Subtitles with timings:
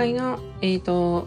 [0.00, 1.26] 回の、えーと、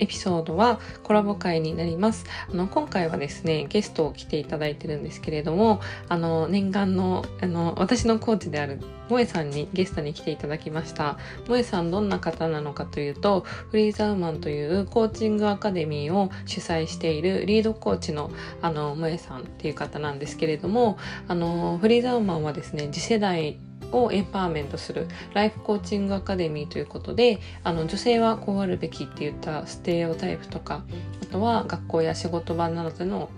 [0.00, 2.24] エピソードはコラボ会になります。
[2.50, 11.16] あの、今回はですね、ゲストを来ていただいてるんですけれども、あの、念願の、あの、私のコーチである萌さんにゲストに来ていただきました。
[11.44, 18.32] 萌さんどんな方なのかというと、フリーザウーマンというコーチングアカデミーを主催しているリードコーチの
[18.62, 20.98] あの萌さんっていう方なんですけれども、
[21.28, 23.58] あのフリーザウーマンはですね、次世代
[23.92, 30.84] をエンパワーメントするライフコーチングアカデミーということであの女性はこうあるべきっていったステレオタイプとか
[31.22, 33.30] あとは学校や仕事場などでの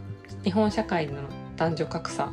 [0.44, 1.14] 日本社会の
[1.56, 2.30] 男女格差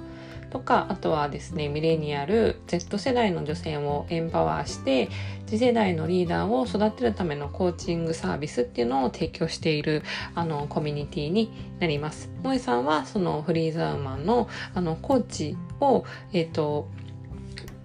[0.50, 5.10] とかあとはですねミレニアル Z 世代の女性をエンパワーして
[5.46, 10.04] 次世代のリーダーを育てるためのコーチングサービスっていうのを提供している
[10.36, 12.30] あのコミュニティになります。
[12.44, 16.88] 萌さんはそのフリーザーマンのあのコーチを、えっ、ー、と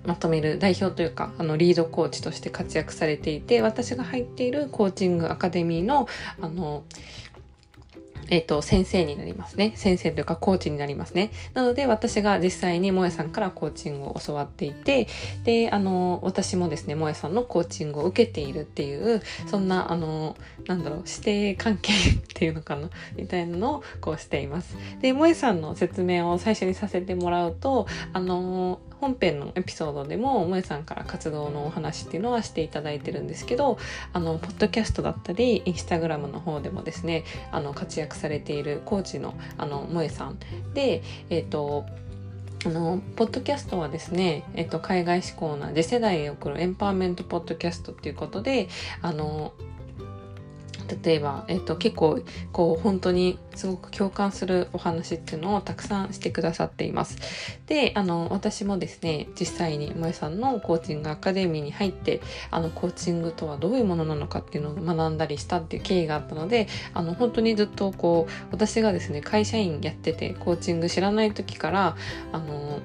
[0.05, 6.09] まとめる代表というかあのリードコーチとして活躍されていて私が入っているコーチングアカデミーの
[6.40, 6.85] あの
[8.32, 9.74] えっ、ー、と、先生になりますね。
[9.76, 11.30] 先生というかコーチになりますね。
[11.52, 15.07] なので、私が実際にもやさんからコーチングを教わっていて、
[15.45, 20.35] で、あの、私もですね、もやさんのコーチングを受けているっていう、そんな、あの、
[20.66, 21.96] なんだろう、師弟関係っ
[22.32, 24.79] ていうのかな、 みたいなのをこうしています。
[25.02, 33.76] で、もやさんの説明を最初にさせてもらうと、あの、本編のエピソードでも萌さんから活動のお話っていうのはしていただいてるんですけど
[34.12, 40.38] あのポッドキャストだったりインスタグラムの方でもですねあの活躍されているコーチのあの萌さん
[40.73, 41.84] でえっ、ー、と
[42.64, 48.68] あの、ポッドキャストはですね、えっと、海外志向な次世代へ送るエンパワーメントポッドキャストっていうことで、
[49.00, 49.52] あの、
[51.02, 52.21] 例えば、えっと、結構
[52.52, 57.18] こう本当にすごく共感するお話っていうのをたくさんしてくださっています。
[57.66, 62.20] で、あの、私もですね、実際に萌さんのコーチングアカデミーに入って、
[62.51, 71.97] あの、コーチングとはどういうものなのかっていうのを学んだりしたっていう経緯があったので、あの、本当にずっとこう、私がですね、会社員やってて、コーチング知らない時から、
[72.32, 72.80] あの、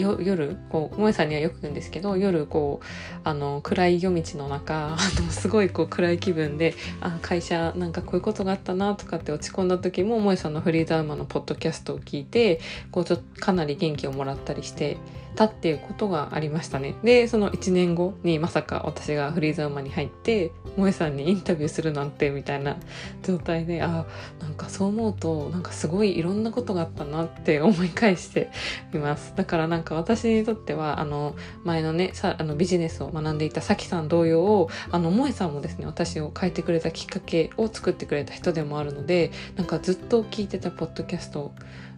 [0.00, 2.86] 夜こう萌さんにはよく言うんですけど夜こう
[3.24, 12.60] あの暗い夜道の中 あのすごいこう暗い気分であ会社なんかこういうことがあったなとかって落ち込んだ時も萌さんのフリーダーマのポッドキャストを聞いて
[12.90, 14.96] こうちょっとかなり元気をもらったりして
[15.38, 16.96] たっていうことがありましたね。
[17.04, 22.76] で、その1年後にまさか私がフリーザーマに入って、萌さんにインタビューするなんてみたいな
[23.22, 24.04] 状態で、あ、
[24.40, 28.50] なんかそう思うと、なんかすごいいろんなことがあったなって 思い返して
[28.92, 29.32] います。
[29.36, 41.52] だからなんか私にとっては、あの、前のね、さあのビジネスを学んでいたさきさん同様、あの、萌さんもですね、私を変えてくれたきっかけを作ってくれた人でもあるので、なんかずっと聞いてたポッドキャストを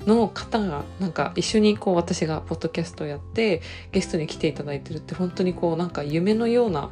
[0.06, 3.62] の方がなんか一緒にこう私がポッドキャストをやって
[3.92, 6.90] ゲストに来ていただいてるって本当にこうなんか夢のような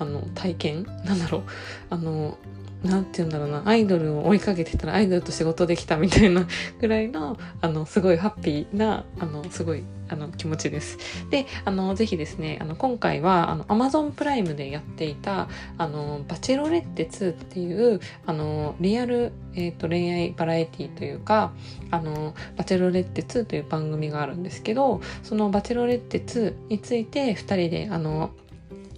[0.00, 0.84] あの体験？
[1.04, 1.42] なんだろう？
[1.90, 2.38] あの
[2.82, 6.46] なんて言うんだろうな、アイドルを追いかけてたらアイドルと仕事できたみたいな
[6.80, 10.98] ぐらいの、あの、すごいハッピーな、あの、すごい、あの、気持ちです。
[11.30, 21.52] で、あの、ぜひですね、あの、今回は、あの、アマゾンプライムでやっていた、あの、バチェロレッテ2っていう、あの、リアル、えっ、ー、と、恋愛バラエティというか、
[21.90, 28.30] あの、バチェロレッテ2という番組があるんですけど、そのバチェロレッテ2について2人で、あの、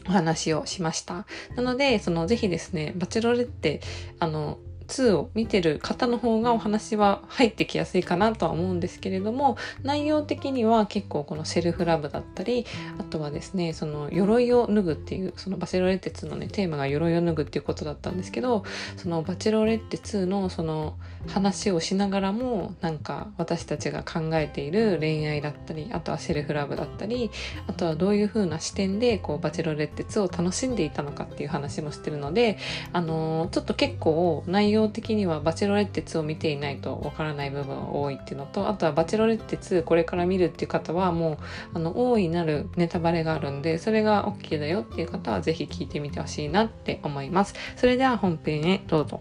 [0.06, 1.26] お話をしました。
[1.56, 3.80] なので、そのぜひですね、バチェロレって、
[4.18, 4.58] あの、
[4.90, 12.66] 2を見てる方の方がお話は入ってきやすいかなとは思うんですけれども内容的には結構このセルフラブだったり
[12.98, 18.64] あとはですねその鎧を脱ぐっていうそのバチェロレッテ2のねテーマが鎧を脱ぐっていうことだったんですけど
[18.96, 20.96] そのバチェロレッテ2のその
[21.28, 27.30] 話をしながらもなんか私たちが考えている恋愛だったりあとはセルフラブだったり
[27.66, 32.58] あとはどういう風な視点でこうバチェロレッテ2を楽しんでいたのかっていう話もしてるので
[32.92, 41.38] あのー、ちょっと結構内容容的にはバチェロレッテ2を見ていないとわからない部分が多いっていうのとあとはバチェロレッテ2これから見るっていう方はもう
[41.74, 47.54] あの大いなるネタバレがあるんでそれが OK だよっていう方はぜひ聞いてみてほしいなって思います。
[47.76, 49.20] それでは本編へどうぞ。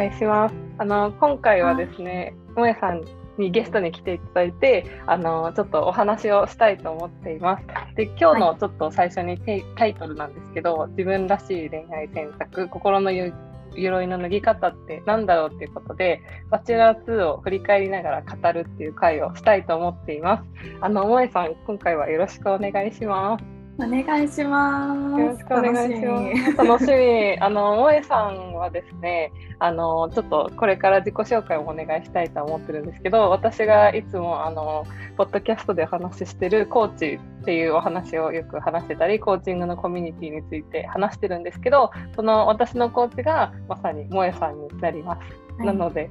[0.00, 0.54] 願いします。
[0.78, 3.04] あの今回はですね、もえさん
[3.36, 7.66] にゲストに来ていただいて、あのちょっとお話をしたいと思っています。
[7.96, 9.38] で、今日のちょっと最初に
[9.76, 20.44] タイトルなんですけど、自分らしい恋愛選択、心の鎧の脱ぎ方って何だろうっていうことで、バチェラー2を振り返りながら語るっていう回をしたいと思っています。
[20.80, 23.59] あの、萌さん、今回はよろしくお願いします。
[23.82, 25.20] お願いします。
[25.20, 26.56] よろしくお願いします。
[26.56, 27.40] 楽しみ。
[27.40, 34.84] あの、萌えさんはですね、あの、ちょっとこれから自己紹介をお願いしたいと思ってるんですけど、私がいつも、あの、
[35.16, 45.20] ポッドキャストでお話ししてるコーチっていうお話をよく話してたり、コーチングのコミュニティについて話してるんですけど、その私のコーチがまさに萌えさんになります。
[45.58, 46.10] はい、なので、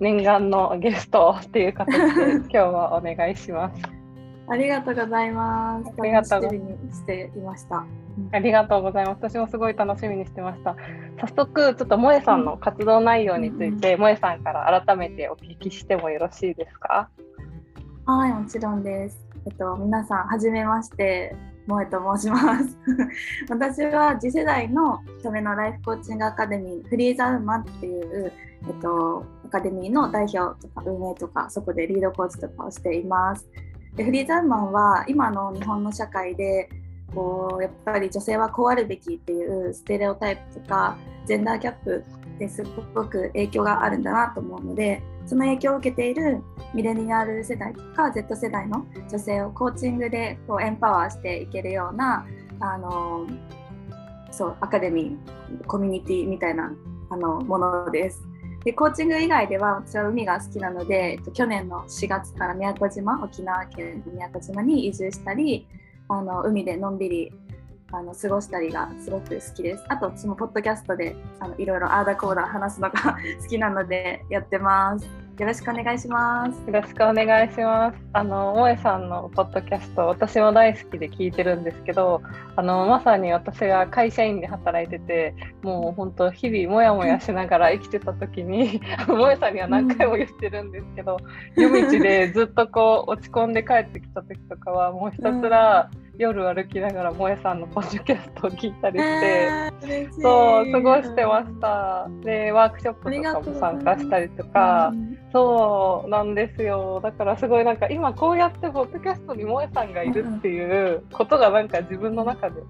[0.00, 2.00] 念願のゲストっていう形で
[2.36, 4.01] 今日はお願いします。
[4.48, 5.92] ありがとうございます。
[5.98, 7.84] ありがとうにしていました。
[8.32, 9.18] ありがとうございます。
[9.22, 10.76] 私もすごい楽しみにしてました。
[11.20, 17.08] 早速、ちょっと萌えさんの活動内容について、萌えさんから改めてお聞きしてもよろしいですか？
[18.04, 19.18] はい、もちろんです。
[19.46, 21.34] えっと、皆さん、はじめまして、
[21.66, 22.76] 萌えと申します。
[23.48, 28.32] 私は次世代のためのライフコーチングアカデミー、フリーザウーマンっていう、
[28.68, 33.48] えっと、アカデミーの代表とか運営とか、そこでリードコーチとかをしています。
[33.96, 36.68] でフリーザーマンは今の日本の社会で
[37.14, 40.96] こうやっぱり女性はこうあるべきっていうステレオタイプとか
[41.26, 42.04] ジェンダーギャップ
[42.38, 42.62] です
[42.94, 46.42] ごく影響があるんだなと思うのでその影響を受けている
[46.74, 52.26] ミレニアル世代とか Z 世代の女性をコーチングでこうエンパワーしていけるような
[52.60, 53.26] あの
[54.30, 56.72] そうアカデミーコミュニティみたいな
[57.10, 58.31] あのものです。
[58.64, 65.66] でコーチング以外では私は海が好きなので、えっと、去年の4月から宮古島沖縄県の宮古島に移住したり
[66.08, 67.32] あの海でのんびり
[67.90, 69.84] あの過ごしたりがすごく好きです。
[69.88, 75.06] あと私もポッドキャストであのいろいろアーだこーだ話すのが 好きなのでやってます。
[75.38, 76.58] よろしくお願いします。
[76.66, 77.98] よろしくお願いします。
[78.12, 82.20] あの萌さんのポッドキャスト、私も大好きで聞いてるんですけど、
[82.54, 91.16] あのまさに私が会社員で働いてて、もう本当日々もやもやしながら生きてた時に、 萌さんには何回も言ってるんですけど、
[91.56, 99.48] 夜道でずっとこう落ち込んで帰ってきた時とかはもうひたすら、うん夜歩きながら萌えさんのポッドキャストを聞いたりして、
[99.84, 102.08] えー、そう過ごしてました。
[102.22, 104.92] でワークショップとかも参加したりとか、
[105.32, 107.00] そうなんですよ。
[107.02, 112.62] だからすごいなんか今こうやってポッドキャストに萌えさんがいるっていうことがなんか自分の中で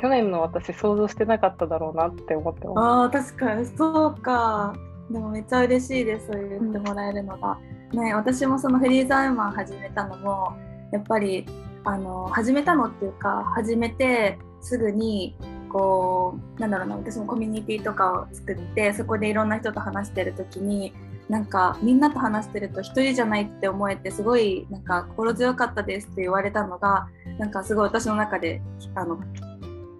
[0.00, 3.18] 去年の私想像してなかっただろうなって思ってます。
[3.18, 3.64] あ確かに。
[3.64, 4.74] そうか。
[5.10, 6.26] でもめっちゃ嬉しいです。
[6.26, 7.58] そう言ってもらえるのが、
[7.92, 10.54] うん、ね私もそのフリーザーマン始めたのも
[10.92, 11.46] やっぱり
[11.84, 15.36] あの始めたのっていうか始めてすぐに
[15.68, 20.94] こうなんだろうな私もコミュニティとかを作ってそこでいろんな人と話してる時に
[21.28, 27.08] なんかみんなと話してると一人じゃないって思えてすごいなんか心強かったですって言われたのが
[27.38, 28.62] なんかすごい私の中で
[28.94, 29.18] あの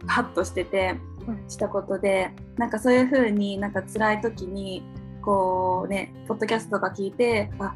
[0.07, 0.95] ハッとしてて
[1.49, 4.83] したことでなんかそういう風になんか辛い時に
[5.23, 7.75] こうねポッドキャストとか聞いてあ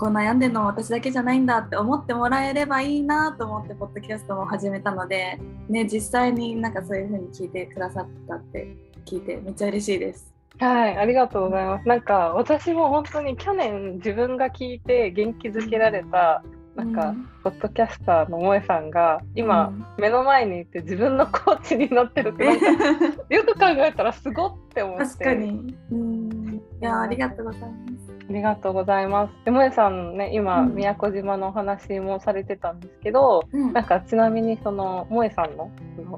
[0.00, 5.38] こう悩んでるの私だけじゃないんだって思ってもらえればいいなと思ってポッドキャストも始めたので、
[5.68, 8.74] ね、実際になんかそういう風に聞いてくださったって
[9.04, 10.32] 聞いてめっちゃ嬉しいです。
[10.58, 11.86] はい、ありがとうございます。
[11.86, 16.42] なんか私も本当に去年自分が聞いて元気づけられた
[16.76, 22.44] なんか、うん、ポッドキャスターの萌えさんが今、うん、目の前にいて自分のコーチになってるって
[23.34, 25.04] よく考えたらすごって思って。
[25.04, 25.76] 確かに。
[25.92, 26.39] うん
[26.80, 29.32] いやありがとうございますありがとうございます。
[29.44, 35.68] でもえさんね今、うん、宮古島のお話もされてたんですけど、うん、なんかちなみにその萌えさんの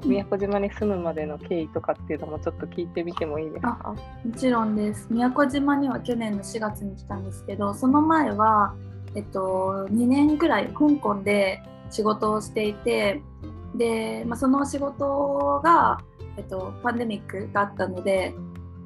[0.05, 3.95] 宮古島に住むまでの経緯とかっていうのもちょっと聞いてみてもいいですか？
[4.23, 5.07] もちろんです。
[5.09, 8.75] 宮古島には去年の4月に来たんですけど、その前は
[9.15, 13.23] えっと2年ぐらい香港で仕事をしていて、
[13.75, 15.99] で、まあ、その仕事が
[16.37, 18.35] えっとパンデミックがあったので、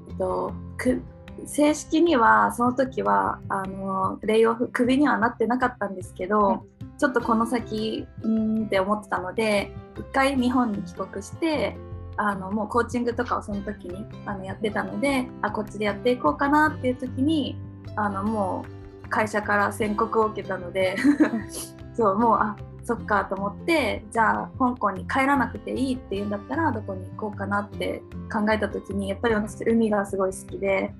[0.07, 1.01] えっとく
[1.47, 11.75] 正式にはその時はあのレイオフクビにはなってなかったんですけど、うん、ちょっとこの先うんって思ってたので一回日本に帰国して
[12.17, 17.55] あのもうコーチングとかをその時にあのやってたのであこっちでやっていこうかなっていう時に
[17.95, 18.65] あのも
[19.05, 20.97] う会社から宣告を受けたので
[21.95, 28.01] そうもうあそっかと思ってじゃあ香港に帰らなくていいっていうんだったらどこに行こうかなって
[28.31, 30.93] 考えた時にやっぱり私海がすごい好きで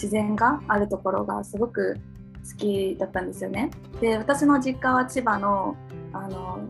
[0.00, 1.98] 自然があるところがすごく
[2.48, 3.70] 好きだったんですよね。
[4.00, 5.76] で私の実家は千葉の
[6.12, 6.60] あの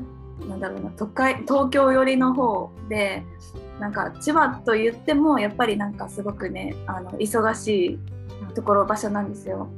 [0.49, 3.23] なんだろうな都会東京寄りの方で
[3.79, 7.99] なんか千葉と言ってもやっぱりなんかすごくねあの忙し
[8.51, 9.69] いところ場所なんですよ。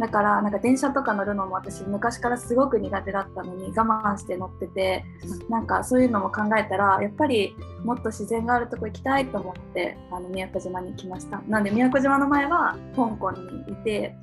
[0.00, 5.04] だからなんか電車とか乗るのも私昔からすごく苦手だったのに我慢して乗ってて
[5.50, 7.54] なんかそういうのも考えたらやっぱり
[7.84, 11.42] もっと自然があるとこ行きたいと思ってあの宮古島に来ました。
[11.48, 14.16] なんで宮古島の前は香港にいて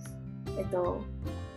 [0.58, 1.04] えっと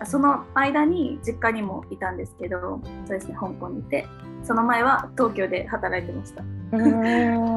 [0.05, 4.07] その間に実家にもいたんですけどそうですね香港にいて
[4.45, 6.43] その前は東京で働いてました。
[6.73, 6.77] う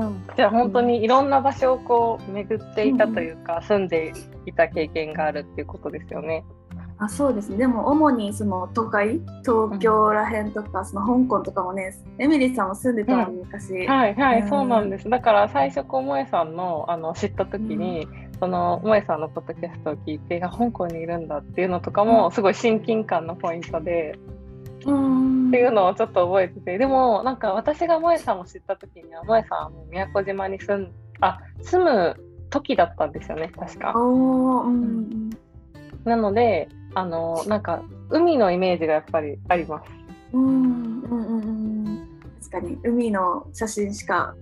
[0.10, 0.24] ん。
[0.36, 4.14] じゃあ本当にいろんな場所をこう巡っていたというか、うん、住んで
[4.46, 6.44] いた経験があるっていうことですよね。
[6.98, 7.50] あそうです。
[7.50, 15.10] ねでも主にその都会東京らへんとか、うん、その香港とかもねエミリーさんも住んでたの、うん、昔はいはい、うん、そうなんです。
[15.10, 18.08] だから最初こう萌さんのあの知った時に、
[18.40, 24.18] その萌さんのポッドキャストを聞いて香港にいるんだっていうのとかもすごい親近感のポイントで。
[24.86, 25.48] うん。
[25.50, 33.94] っていうのをちょっと覚えててでもなんか私が萌さんを知った時には萌さんは宮古島に住んあ住む時だったんですよね確か。
[33.96, 35.30] うん、
[36.06, 39.90] なのであのなんか海のイメージがやっぱりあります。
[40.34, 44.36] うんうんうんうん確かに海の写真しか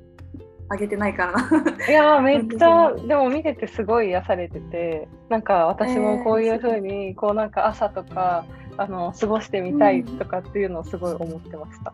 [0.69, 8.45] 上げてないからないやめっちゃでも見ててすごい癒されててなんか私もこういうふうに、こうなんか朝とか
[8.77, 11.93] あの過ごしてみたいとかっていうのをすごい思ってました。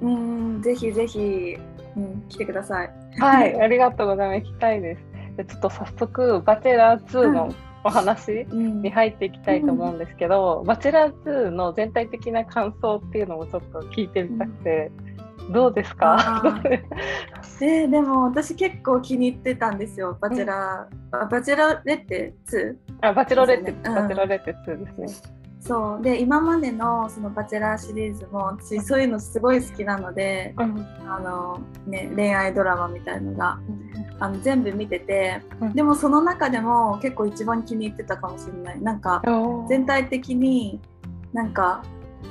[0.00, 1.56] うん、ぜひぜひ、
[1.96, 2.90] うん、来てください。
[3.18, 4.50] はい、ありがとうございます。
[4.50, 5.07] 行きたいです。
[5.38, 7.54] でちょっと早速バチェラー2の
[7.84, 14.90] お話に入っていきたいと思うんですけど、うん、バチェラー2の全体的な感想っていうのもちょっと聞いてみたくて、
[15.38, 16.42] うん、どうですか？
[17.62, 20.18] えー、でも私結構気に入ってたんですよ。
[20.20, 22.76] バチェラー、うん、バチェラレッテ 2?
[23.02, 25.37] あバチェロレッテ、ね、バチェロレッテ2ですね。
[25.68, 26.02] そう。
[26.02, 38.80] で今までのそのバチェラーシリーズも私そういうのすごい好きなので、うん、あのね、恋愛ドラマみたいのが、うん、あの全部見てて、うん、でもその中でも結構一番気に入ってたかもしれない。
[38.80, 39.22] なんか
[39.68, 40.80] 全体的に
[41.34, 41.84] なんか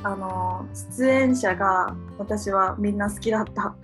[0.03, 3.75] あの出演者が私はみんな好きだった。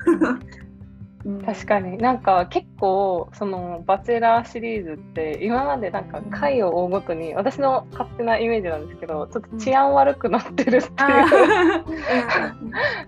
[1.46, 1.98] 確かに。
[1.98, 11.84] なんか結構その「バチェラー」シリーズって今までなんか回を追うごとに私の勝手なイメージなんですけどちょっと治安悪くなってるっていう。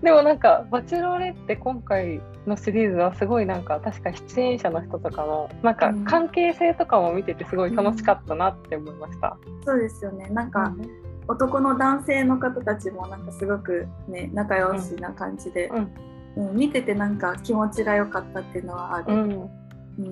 [0.02, 9.36] でもなんか「バチェロレ」って今回のシリーズはすごいなんか確か出演者の人とかのなんか関係性とかも見ててすごい楽しかったなって思いました。
[9.46, 10.28] うん、そうですよね。
[10.30, 10.72] なんか、
[11.28, 15.90] 男の男性の方たちもなんかすごくね仲良しな感じで、うん
[16.36, 19.14] うん、見ててなんか気持ちが良かったっていうのはある。
[19.14, 19.50] うん。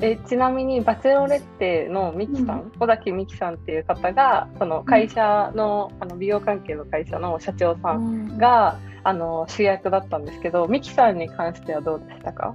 [0.00, 12.54] えちなみにバチェロレッテのミキさん、小崎美樹さんっていう方がその会社の,、あの美容関係の会社の社長さんが、あの主役だったんですけどミキさんに関してはどうでしたか？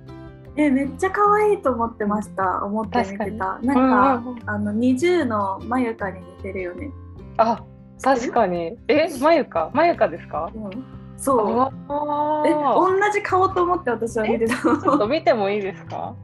[0.56, 2.64] えめっちゃ可愛いと思ってました。
[2.66, 3.60] 思って見てた。
[3.60, 6.90] なんか、うん、あの20のまゆかに似てるよね。
[7.38, 7.64] あ
[8.02, 8.76] 確かに。
[8.88, 9.70] えまゆか？
[9.76, 16.16] まゆかですか、うんそうえ同じ顔と思って私は見てたちょっと見てもいいですか？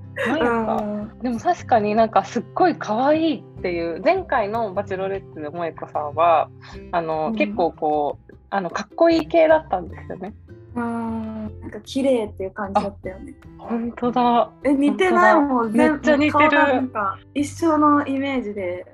[1.21, 6.49] でも確かになんかすっごい可愛いっていう前回の「バチェロレッテ」で萌子さんは
[6.93, 10.33] あの、うん、結構こうあのかっこいい系だったんですよね。
[10.75, 13.33] うんなんか綺麗っていう感じだったよね。
[13.57, 14.49] 本当だ。
[14.63, 16.49] え似てないもんめっちゃ似てる。
[16.51, 18.85] なんか一緒のイメージで。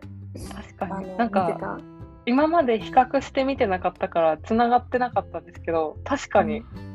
[0.77, 1.17] 確かに。
[1.17, 1.77] なんか
[2.25, 6.91] 今まで比較してみてなかったからつながってなかったんですけど確かに、うん、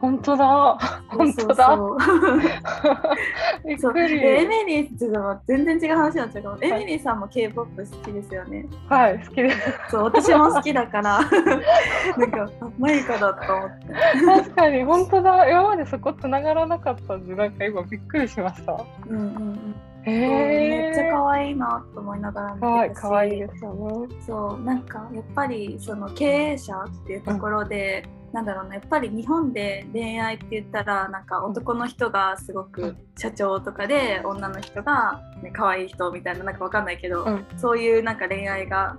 [0.00, 0.78] 本当だ。
[1.08, 1.76] 本当だ。
[3.66, 4.24] びっくり。
[4.24, 8.64] エミリーって全然違う話になっちゃうけど、エミリーさんも K-POP 好きですよね。
[8.88, 9.72] はい好きです。
[9.90, 11.20] そう私も好きだから。
[12.16, 13.86] なんかマイカだと思って。
[14.24, 15.50] 確かに本当だ。
[15.50, 18.76] 今までそこつながらなかったんでなんか今びっくりしました。
[19.08, 19.74] うんうんうん
[20.06, 23.02] めっちゃ可愛いなと思いながら見てたし。
[23.02, 23.74] 可愛いですよ
[24.08, 38.96] ねそうなんかやっぱりその経営者っていうところで、うん、なんだろうなやっぱり日本で恋愛って言ったらなんか男の人がすごく社長とかで女の人が、ね、可愛い人みたいななんかわかんないけど、うん、そういうなんか恋愛が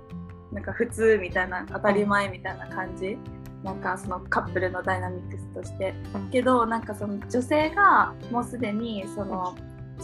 [0.52, 3.16] なんか普通みたいな当たり前みたいな感じ、
[3.64, 5.94] なんかそのカップルのダイナミックスとして、
[6.30, 9.54] けどなんかその女性がもうすでにその、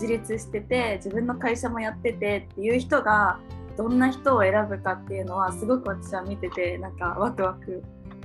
[0.01, 3.41] 自立してて自分の会社もやっててっていう人が
[3.77, 7.83] どんな人を選ぶかっていうのはすごく私は見ててなんかワクワク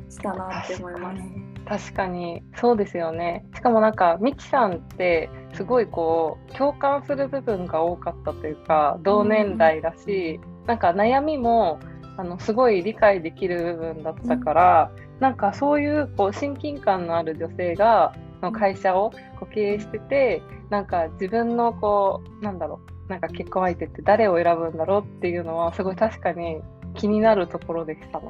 [0.10, 1.24] したなって思います。
[1.66, 11.80] 確かにそうですよねしかもなんかミキさんってすごいこう共感する部分が多かったというか同年代だし、うん、なんか悩みも
[12.18, 20.42] あのすごい理解できる部分だったから、うん、なんかそういうこう親近感のある女性がの会社をこう経営してて
[20.74, 26.62] なんか自分のこうなんだろうなんか結婚相手って誰を選ぶんだろうっていうのはすごい確かに
[26.96, 28.26] 気になるところでしたね。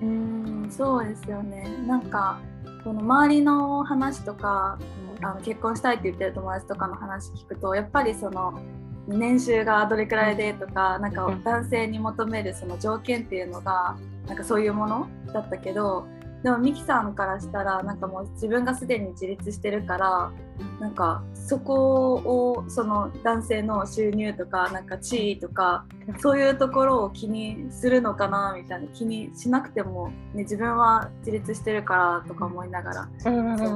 [0.00, 2.38] うんそうですよねなんか
[2.84, 4.78] この周りの話とか
[5.22, 8.60] あの結婚したいって言ってる友達とかの話聞くとやっぱりその
[9.08, 13.96] 年収がどれくらいでとかなんか男性に求めるその条件っていうのが
[14.28, 16.06] なんかそういうものだったけど
[16.42, 20.32] でもミキさんからしたらなんかもう自分がすでに自立してるから
[20.80, 25.84] なんかそこをその男性の収入とかなんか地位とか
[26.18, 33.30] そういうところを気にするのかなみたいな気にしなくても、ね、自分は自立してるからとか思いながら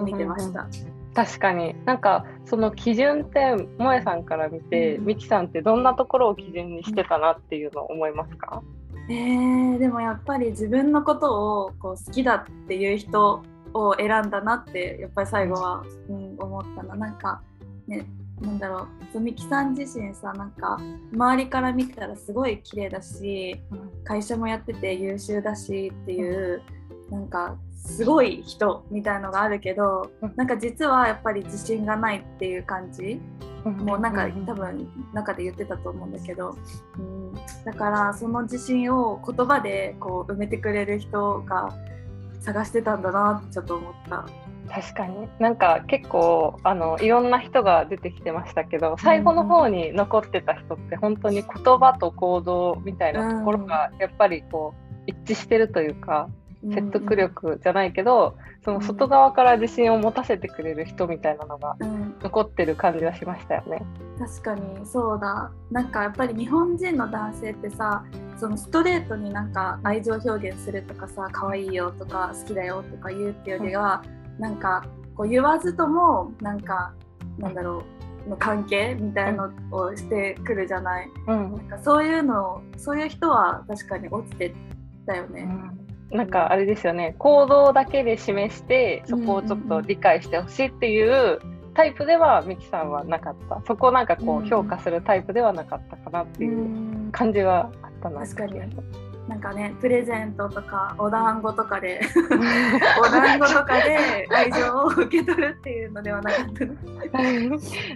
[0.04, 0.68] 見てました。
[1.14, 1.74] 確かに。
[1.84, 8.62] なんかその基準って萌さんから見て、うん、ミキさんってどんなところを基準にしてたなっていうのを思いますか、
[9.08, 13.42] えー、でもやっぱり自分のことをこう好きだっていう人
[13.74, 17.42] を選んだなってやっぱり最後は、うん、思ったのなんか
[17.86, 18.06] ね
[18.40, 20.78] なんだろうみきさん自身さなんか
[21.12, 23.60] 周りから見たらすごい綺麗だし、
[24.04, 26.62] 会社もやってて優秀だしっていう、
[27.12, 33.20] なんかすごい人みたいのがあるけど、なんか実はやっぱり自信がないっていう感じ、
[33.64, 36.56] もうなんか多分中で言ってたと思うんだけど、
[36.98, 41.76] うん、だからその自信を言葉でこう埋めてくれる人が
[42.40, 44.26] 探してたんだなってちょっと思った。
[44.70, 45.28] 確かに。
[45.38, 56.28] なんか結構あのいろんな人が出てきてましたけど最後の方に残ってた人って本当に言葉と行動みたいなところがやっぱりこう一致してるというか、
[56.70, 61.76] 説得力じゃないけど、その外側から自信を持たせてくれる人みたいなのが
[62.22, 63.82] 残ってる感じはしましたよね。
[64.18, 65.50] 確かにそうだ。
[65.70, 68.04] なんかやっぱり日本人の男性ってさ
[68.36, 74.04] そのストレートになんか愛情表現するとかさ可愛いよとか好きだよとか言うっていうよりは、
[74.36, 74.84] うん、なんか
[75.16, 76.94] こう言わずともなんか
[77.38, 77.82] なんだろ
[78.26, 84.54] うの関係みたいのをしてくるじゃない、うん、なんかそういうのそういう人は確かに落ちて
[85.06, 85.42] たよね。
[85.42, 85.81] うん
[86.12, 87.14] なんかあれですよね。
[87.18, 91.40] 行動だけで示してそこをちょっと理解してほしいっていう
[91.74, 93.62] タイプではミキさんはなかった。
[93.66, 98.60] そこをなんかこう評価するタイプではなかったかなっていう感じはあったな確かに。
[99.28, 102.00] なんかねプレゼントとかお団子とかで
[103.00, 106.46] お団子とかで愛情を受け取るっていうのではなかっ
[107.08, 107.18] た。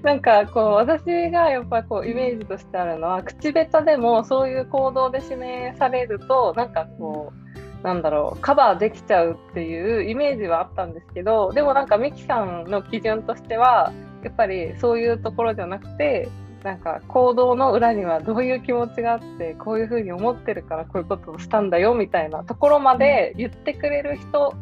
[0.03, 7.46] なんかこう私がやっぱこうイメージとしてあるのは口下手でもそういう行動で示されるとなんかこう
[7.83, 16.29] なんだろうカバーできちゃうっていうイメージはあったんですけどでもなんかミキさんの基準としてはやっぱりそういうところじゃなくて
[16.65, 24.53] なんか行動の裏にはどういう気持ちがあってこういうふうに思ってるからこういうことをしたんだよみたいなところまで言ってくれる人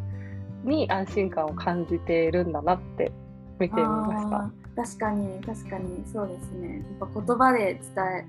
[0.63, 3.11] に安心感を感じているんだなって
[3.59, 4.51] 見てみました。
[4.75, 6.85] 確かに確かにそうですね。
[6.99, 8.25] やっぱ言葉で伝え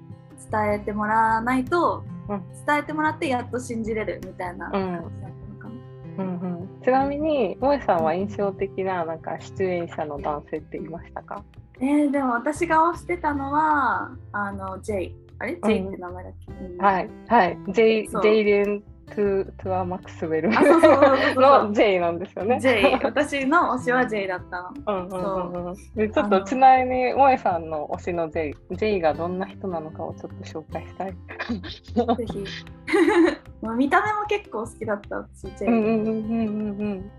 [0.50, 4.70] 伝えてもらわないと伝えてもらってやっと信じれるみたいな。
[4.70, 6.24] 感じだったのかな。
[6.24, 11.44] うんうん、ちなみに萌さんは印象的ななんか出演者の男性っていましたか？
[11.78, 17.58] えー、でも私が推してたのはあの J あれ？J って名前だっけ、うん、はいはい。
[17.68, 20.50] J, J レントゥトゥアマックスウェル
[21.40, 22.58] の J なんですよね。
[22.60, 25.74] J 私の推しは J だったの。
[25.94, 31.12] でちょっとちなみに萌えさんの推しの J, J がどんな人なのかをちょっと紹介したい。
[32.16, 32.44] ぜひ。
[33.76, 35.66] 見た目も結構好きだった私 J。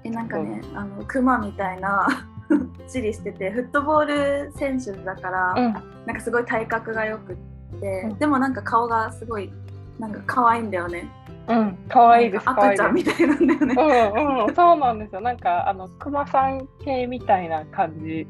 [0.04, 2.08] えなんかねあのクマみたいな
[2.88, 4.06] チリしててフットボー
[4.47, 5.73] ル選手だから、うん、
[6.06, 9.52] なんかすごい体格がよくって、うん、でもなんか顔がすごい
[10.00, 11.10] なんか可愛いんだよね。
[11.47, 12.49] うん、可愛いです。
[12.49, 14.12] 赤ちゃんみたいなんだよね。
[14.15, 15.21] うんうん、そうなんですよ。
[15.21, 18.27] なんかあの熊さん系みたいな感じ。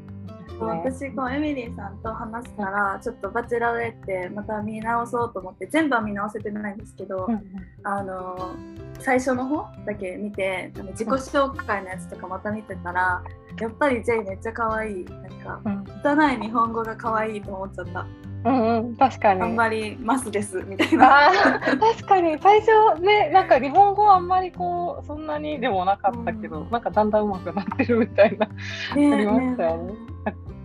[0.58, 7.42] ね、私こうエミリーさんと話したらちょっとバチェラレってまた見直そうと思って全部は見直せてないんですけど、うん、
[7.84, 8.56] あの
[8.98, 13.22] 最初の方だけ見て自己紹介のやつとかまた見てたら
[13.60, 18.06] やっぱり J めっちゃ可愛いなんか、うん、汚い日本語が可愛いと思っちゃった。
[18.44, 19.42] うんうん、確かに。
[19.42, 21.30] あんまりマスですみたいな。
[21.80, 22.38] 確かに。
[22.40, 29.92] 最初ねなんか日本語はあんまりこうそんなにでもなかったけど、うん、なんかだんだん上手くなってるみたいな、ね、ありましたよね。
[29.92, 29.98] ね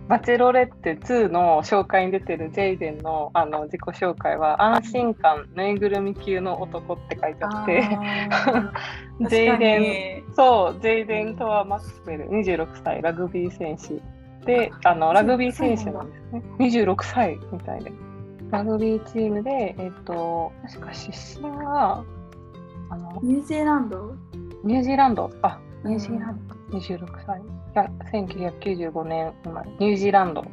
[0.06, 7.82] バチェロレッテ2の紹介に出てるジェイデンのあの自己紹介は安心感ぬいぐるみ級の男って書いてあって。
[9.20, 14.02] ジェイデンそうジェイデンとはマックスウェル26歳ラグビー選手
[14.44, 16.42] で、あのラグビー選手なんですね。
[16.58, 17.92] 26歳みたいで。
[18.50, 22.04] ラグビーチームで、えっ、と、確か出身は、
[22.90, 24.14] あのニュージーランド？
[24.62, 27.40] ニュージーランド、あ、ニュージーランド、26歳。
[27.40, 30.42] いや、1995年生まれ、ニュージーランド。
[30.42, 30.48] で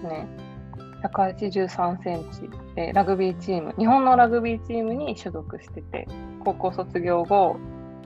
[0.00, 0.28] すね。
[1.02, 2.50] 183センチ。
[2.74, 6.06] でラグビーチーム、日本のラグビーチームに所属してて、
[6.44, 7.56] 高校卒業後、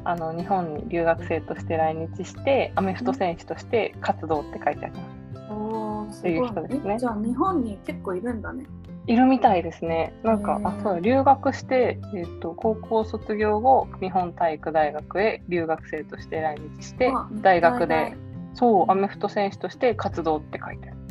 [0.05, 5.53] あの日本に留学生として来日してアメフト選手として活動って書いてあります。
[5.53, 6.99] おっていう人ですね。
[6.99, 8.65] じゃあ日本に結構いるんだね。
[9.07, 10.15] いるみたいですね。
[10.23, 18.17] なんか、あ、そう、留学して、えっ、と、高校卒業後、日本体育大学へ留学生として来日して大学で
[18.55, 21.02] そう、アメフト選手として活動って書いてある。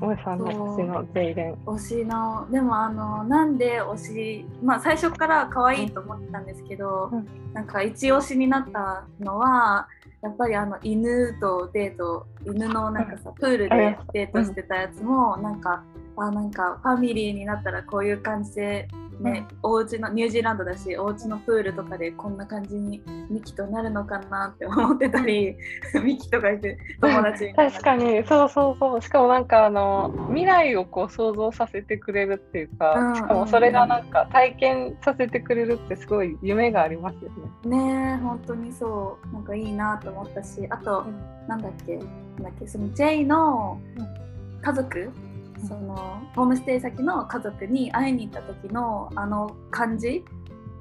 [0.00, 1.54] 萌さんの推しのゼイレン。
[1.66, 7.26] 推しのでもあのなんで推しまあ最初から可愛いと思ってたんですけど、うん。
[7.52, 9.88] なんか一押しになったのは
[10.22, 15.82] やっぱりあの犬とデート犬のなんかさ、プールでデートしてたやつも、なんか
[16.16, 18.88] あなんかファミリーになったらこういう感じで
[19.20, 25.56] ね、お家のニュージーランドだしお家のプールとかでこんな感じにミキとなるのかなって思ってたり
[26.04, 29.02] ミキとかいて友達に確かに、そうそうそう。
[29.02, 33.16] しかもなんかあの、未来をこう想像させてくれるっていうか、うん。
[33.16, 37.30] しかもそれがなんか体験させてくれるってすごい夢がありますよ
[37.64, 37.76] ね。
[37.78, 39.34] ねえ本当にそう。
[39.34, 41.04] なんかいいなと思ったしあと、
[41.46, 42.06] なんだっけなん
[42.42, 43.80] だっけその J の
[44.62, 45.10] 家族、
[45.66, 50.24] そのホームステイ先の家族に会いに行った時のあの感じ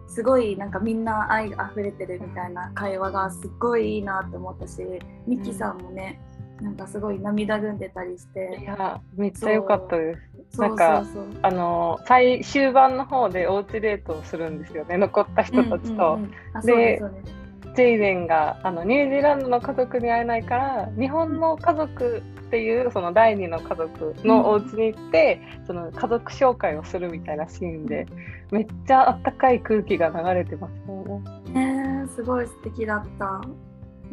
[0.07, 4.81] すごいなんかみんな愛が溢れてるみたいな会話がすっごいいいなと思ったし
[5.25, 6.21] ミキさんもね
[6.61, 10.15] なんかすごい涙ぐんでたりしいてや、めっちゃ良かったで
[10.49, 10.59] す。
[10.59, 11.39] なんかそうそう。
[11.43, 16.31] あの最終盤の方でおうちデートをするんですよね残った人たちと、うんうんうん。
[16.53, 17.46] あそうです
[17.77, 28.07] そうですジェイデンがあのニュージーランドの家族に会えないから日本の家族っていうその第二の家族のお家に行って、その家族紹介をするみたいなシーンで
[28.51, 31.21] めっちゃあったかい空気が流れてますよ
[31.53, 31.75] ね。
[31.75, 33.41] ねえすごい素敵だった。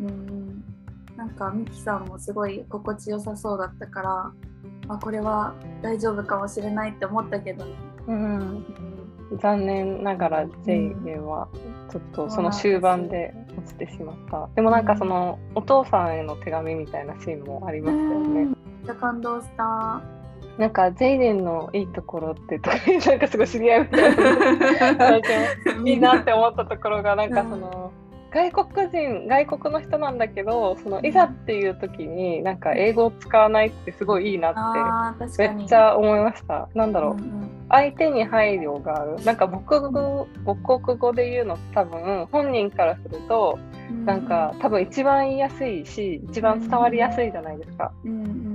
[0.00, 0.64] うん、
[1.16, 4.33] なんかミキさんもすごい心地よさそうだったから、
[4.88, 7.72] あこれは大丈夫かもしれないって思ったけどね。
[8.09, 8.64] うん
[9.40, 11.48] 残念ながらジェイデンは
[11.94, 14.48] ちょっとその終盤で落ちてしまった。
[14.57, 18.44] でもなんかそのお父さんへの手紙みたいなシーンもありましたよね。
[18.46, 18.54] めっ
[18.85, 20.02] ちゃ感動した。
[20.59, 25.16] なんかジェイデンのいいところってなんかすごい知り合いみたいな
[25.87, 27.92] いいなって思ったところがなんかその、
[28.34, 35.28] 外国人外国の人なんだけどそのいざっていう時になんか英語を使わないってすごいいいなっ。
[35.28, 36.68] てめっちゃ思いました。
[36.74, 43.58] なんだろう、うんうん相手に配慮があるなんか母国語母国語で言うの多分本人からすると
[44.04, 47.92] なんか多分一番言いやすいし一番伝わりやすいじゃないですか。
[48.04, 48.54] うんうん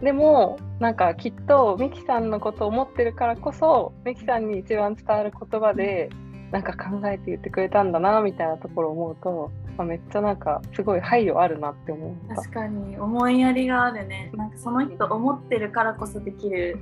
[0.00, 6.08] でもなんかきっとミキさんのことを思ってるからこそミキさんに一番伝わる言葉で
[6.50, 12.42] なんか考えて言ってくれたんだなみたいなところを思うと、まあ、めっちゃなんかすごい配慮あるなって思いました。
[12.42, 14.30] 確かに思いやりがあるね。
[14.34, 16.78] なんかその人思ってるからこそできる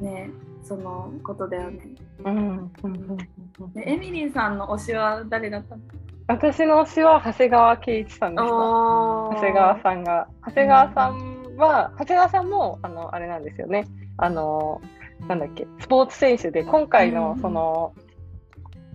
[0.00, 0.30] ね
[0.62, 1.88] そのことだよね。
[2.24, 3.18] うんうんうん
[3.72, 5.82] でエミリーさんの推しは誰だったの？
[6.26, 8.54] 私の推しは長谷川圭一さんでした。
[8.54, 14.80] お長谷川さんが長谷川さんは長谷川さんもあのあれなんですよねあの
[15.28, 17.92] なんだっけスポーツ選手で今回のうんその、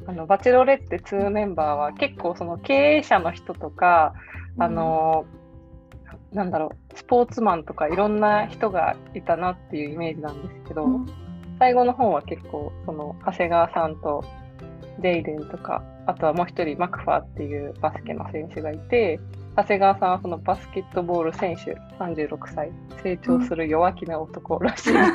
[0.09, 4.15] あのバチェロレッテ2メンバーは結構その経営者の人とか、
[4.57, 5.25] あの
[6.33, 11.05] なんだろうスポーツマンとかいろんな人がいたなっていうイメージなんですけど、うん。
[11.59, 14.25] 最後の方は結構その長谷川さんと
[14.99, 19.19] デイデンとかあとはもう一人マクファーっていうバスケの選手がいて
[19.59, 22.71] 長谷川さんはそのバスケットボール選手36歳
[23.03, 25.09] 成長する弱気な男らしい、確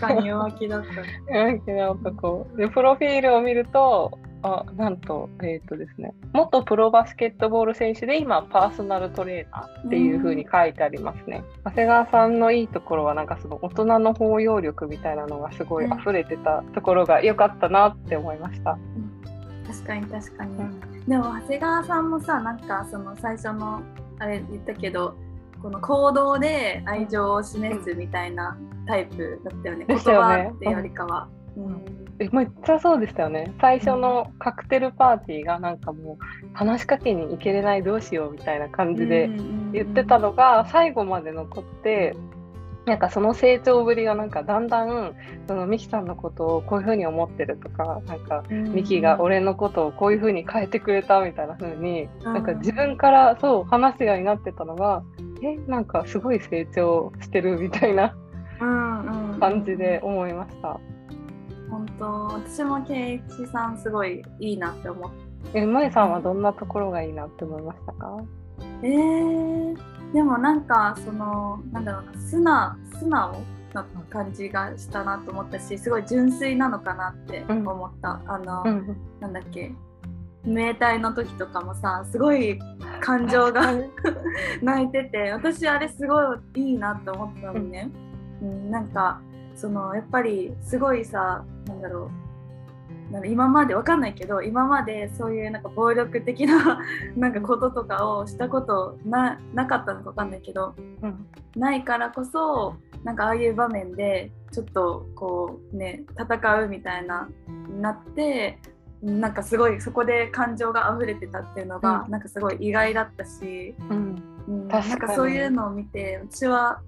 [0.00, 0.82] かに弱気だっ
[1.28, 1.38] た。
[1.38, 2.46] 弱気な男。
[2.56, 18.76] でプロフィールを見るとあなんとえっ、とですね元プロバスケットボール選手で今パーソナルトレーナーっていう風に書いてありますね、長谷川さんのいいところはなんかその大人の包容力みたいなのがすごい溢れてたところが良かったなって思いました、
[19.66, 20.95] 確かに確かに。
[21.06, 23.82] うんでも長谷川さんもさなんかその最初の
[24.18, 25.16] あれ言ったけど
[25.62, 31.28] この行動で愛情を示すみたいなタイプだったよね、で言したよね葉ってよりかは。
[31.56, 32.06] うん。
[32.18, 33.52] えめっちゃそうでしたよね。
[33.60, 39.28] 最初のカクテルパーティーがなんかもう話しかけに行けれないどうしようみたいな感じで
[39.72, 42.14] 言ってたのが最後まで残って
[42.86, 45.14] なんかその成長ぶりがなんかだんだん
[45.48, 52.34] そのミキさんのことをこういうふうに思ってるとかなんかミキが俺のことをこういうふうに変えてくれたみたいな風にうん。
[52.34, 55.02] なんか自分からそう話すようになってたのが
[55.42, 58.16] えなんかすごい成長してるみたいな
[59.40, 60.78] 感じで思いました。
[61.68, 62.04] 本当。
[62.26, 65.10] 私も圭一さんすごいいいなって思っ
[65.52, 65.58] て。
[65.58, 68.16] え、萌さんはどんなところがいいなって思いましたか？
[68.82, 69.76] えー、
[70.12, 73.42] でもなんかそのなんだろうな素直素直
[73.74, 78.96] な感じがしたなと思ったしすごい純粋なのかなって思った、あの、うん。
[79.20, 79.72] なんだっけ
[80.44, 82.58] 名体の時とかもさすごい
[83.00, 83.72] 感情が
[84.62, 87.90] 泣いてて私あれすごいいいなって思ったのね、
[88.40, 89.20] うん、なんか
[89.56, 92.25] そのやっぱりすごいさなんだろう
[93.10, 96.80] なんか今までわかんないけど今までそういうなんか暴力的な
[97.16, 107.28] なんかこととかをしたことななかったのかわかんないけどうんないからこそなんかああいう場面でちょっとこうね戦うみたいな
[107.80, 108.58] なって
[109.02, 112.10] なんかすごいそこで感情が溢れてたっていうのが、うん。
[112.10, 114.22] なんかすごい意外だったし、うん。
[114.48, 116.80] うん、なんかそういうのを見て私は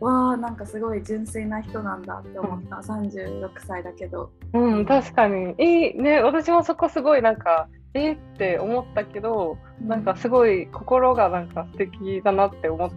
[0.00, 4.30] わあなんかすごい純粋な人なんだって思った、36歳だけど。
[4.52, 5.54] うん、確かに。
[5.58, 6.20] いいね。
[6.22, 12.90] 私もそこすごいなんかえーって思ったけどなんかすごい心がなんか素敵だなって思っ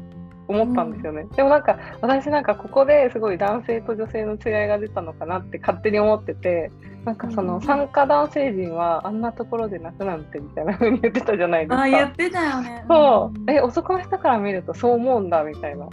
[0.48, 6.70] 思ったんですよね、でもなんか私なんかここですごい男性と女性の違いが出たのかなって勝手に思ってて
[7.06, 7.48] なんかそうん。
[7.48, 12.16] の参加男性陣はあんなところで泣くなんてみたいな風に言ってたじゃないですああ言っか。
[12.18, 12.86] てたよね。
[12.90, 15.88] そう、んえ男の人から見るとそう思うんだみたいな、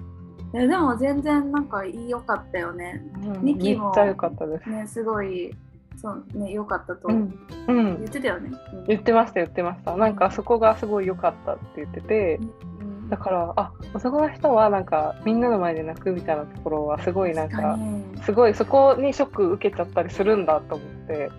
[0.53, 3.03] でも全然なんか良かったよね。
[3.23, 3.43] うん。
[3.43, 4.69] ミキもめっちゃ良かったです。
[4.69, 5.55] ねすごい
[5.97, 7.99] そうね良かったとうん、うん。
[7.99, 8.51] 言ってたよね。
[8.73, 8.87] うん。
[8.87, 9.97] 言ってました言ってました。
[9.97, 12.41] なんかそこがすごい良かったって言ってて、
[12.81, 13.09] うん。
[13.09, 18.23] だからあ男の人はなんかみんなの前で泣くみたいなところはすごいなんかに。
[18.23, 21.31] すごいそこにショック受けちゃったりするんだと思って。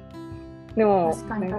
[0.76, 1.15] でも、ね。
[1.15, 1.54] 確かに。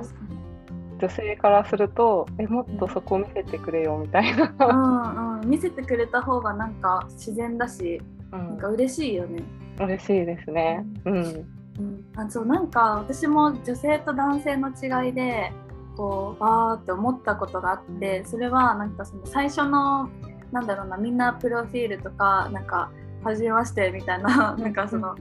[1.02, 8.00] 女性からするとえもっとそこ見せてくれよみたいな、うんうん見せてくれた方がなんか自然だし
[8.32, 8.48] うん。
[8.50, 9.42] なんか、嬉しいよね。
[9.80, 10.86] 嬉しいですね。
[11.04, 11.46] うん。
[11.78, 15.50] うん、あそうなんか私も女性と男性の違いで
[15.96, 20.10] こうあーって思ったことがあってそれはなんかその最初の
[20.52, 22.90] なんだろうなみんなプロフィールとかなんか
[23.24, 25.16] 初めましてみたいな なんかその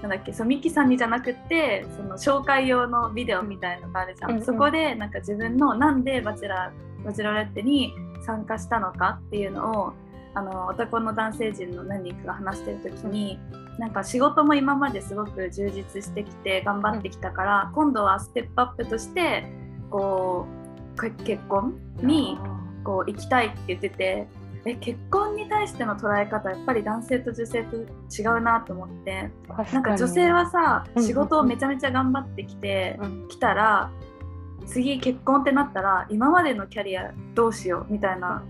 [0.00, 4.44] なんだっけそうミキさんにじゃなくてその紹介用のビデオみたいのがあるじゃん、うんうん。
[4.44, 7.92] そこでなんか自分のなんでバチェラーバチェロレッテに
[8.24, 9.92] 参加したのかっていうのを
[10.34, 13.38] あの男の男性陣の何人かが話してる時に、
[13.78, 19.44] なんか仕事も今まですごく充実してきて頑張ってきたから、今度はステップアップとして
[19.90, 20.46] こ
[20.96, 22.38] うけ結婚に
[22.84, 24.26] こう行きたいって言ってて
[24.64, 29.30] え結婚に対しての捉え方やっぱり男性と女性と違うなと思って。
[29.72, 31.06] なんか女性はさうんうんうん。
[31.06, 33.28] 仕事をめちゃめちゃ頑張ってきてうん。
[33.28, 33.90] きたら
[34.66, 38.44] 次結婚ってなったら今までのキャリアどうしようみたいな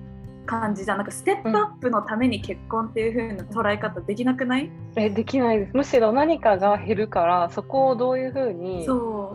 [0.44, 0.98] 感じじゃん。
[0.98, 5.76] なんかステップアップのために結婚っていう風な捉え方できなくない、えできないです。
[5.76, 8.52] むしろ何かが減るからそこをどういうふう。
[8.52, 8.86] に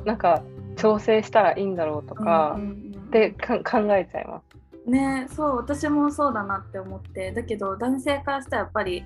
[0.06, 0.44] なんか
[0.76, 4.47] 調整したらいいんだろうとかうんうんうんってか考えちゃいます。
[4.88, 7.32] ねそう私もそうだなって思って。
[7.32, 9.06] だけど男性からしたらやっぱり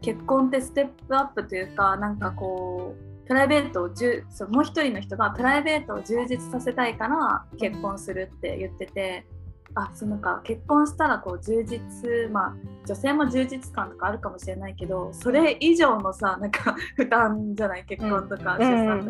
[0.00, 9.26] 結婚ってステップアップというかなんかこうプライベートをじゅそうもう一人の人がプライベートを充実させたいから結婚するって言ってて
[9.74, 12.54] あそうなんか結婚したらこう充実まあ
[12.86, 17.84] 女性も充実感とかあるかもしれないけどそれ以上のさなんか負担じゃない？
[17.86, 19.00] 結婚とか出産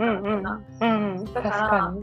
[1.26, 1.94] とかだから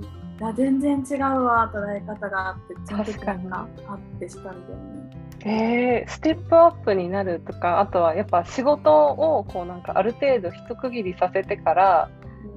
[0.42, 3.48] いや全然違うわ捉え方があってちゃんと確かに。
[3.48, 5.12] なんかあってしたんだよね。
[5.46, 12.10] えー、ステップアップになるとかあとはやっぱ仕事をこうなんかある程度一区切りさせてから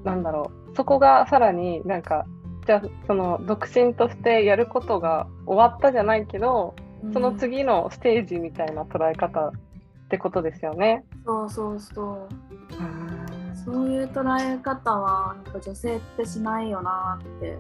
[0.02, 2.24] なんだろうそこがさらになんか
[2.66, 6.74] じゃあその独身としてやることが終わったじゃないけど
[7.12, 9.52] その次のステージみたいな捉え方っ
[10.08, 11.04] てことですよね。
[11.26, 12.28] そうそうそう。
[13.64, 17.58] そういう捉え方はなんか女性ってしないよなって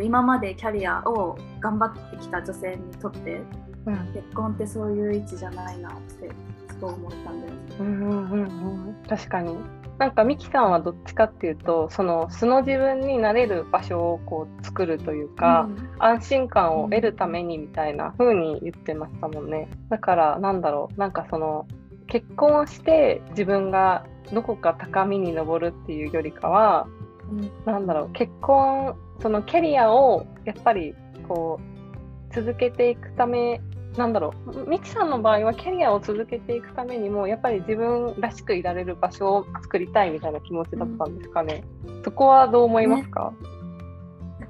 [0.00, 3.42] 今までキャリアを頑張ってきた女性にとって
[3.86, 4.12] うん。
[4.12, 6.30] 結婚ってそういう位置じゃないなって
[6.68, 7.58] すごい思ったんだよね。
[7.78, 8.42] うんうんうん。
[8.88, 9.56] うん確かに。
[9.98, 19.68] なんかミキさんはどっちかっていうとその素の自分になれる場所をこう作るというか、安心感を得るためにみたいな風に言ってましたもんね。
[19.90, 20.98] だからなんだろう。
[20.98, 21.66] なんかその
[22.06, 26.86] 結婚して自分がどこか高みに登るっていうよりかは
[27.30, 27.50] うんうん。
[27.66, 28.10] なんだろう。
[28.12, 30.94] 結婚そのキャリアをやっぱり
[31.28, 33.60] こう続けていくため
[33.96, 41.64] なんだろうミキさんの場合はキャリアを続けていくためにもやっぱり自分らしくいられる場所を作りたいみたいな気持ちだったんですかね、
[42.04, 43.32] そこはどう思いますか、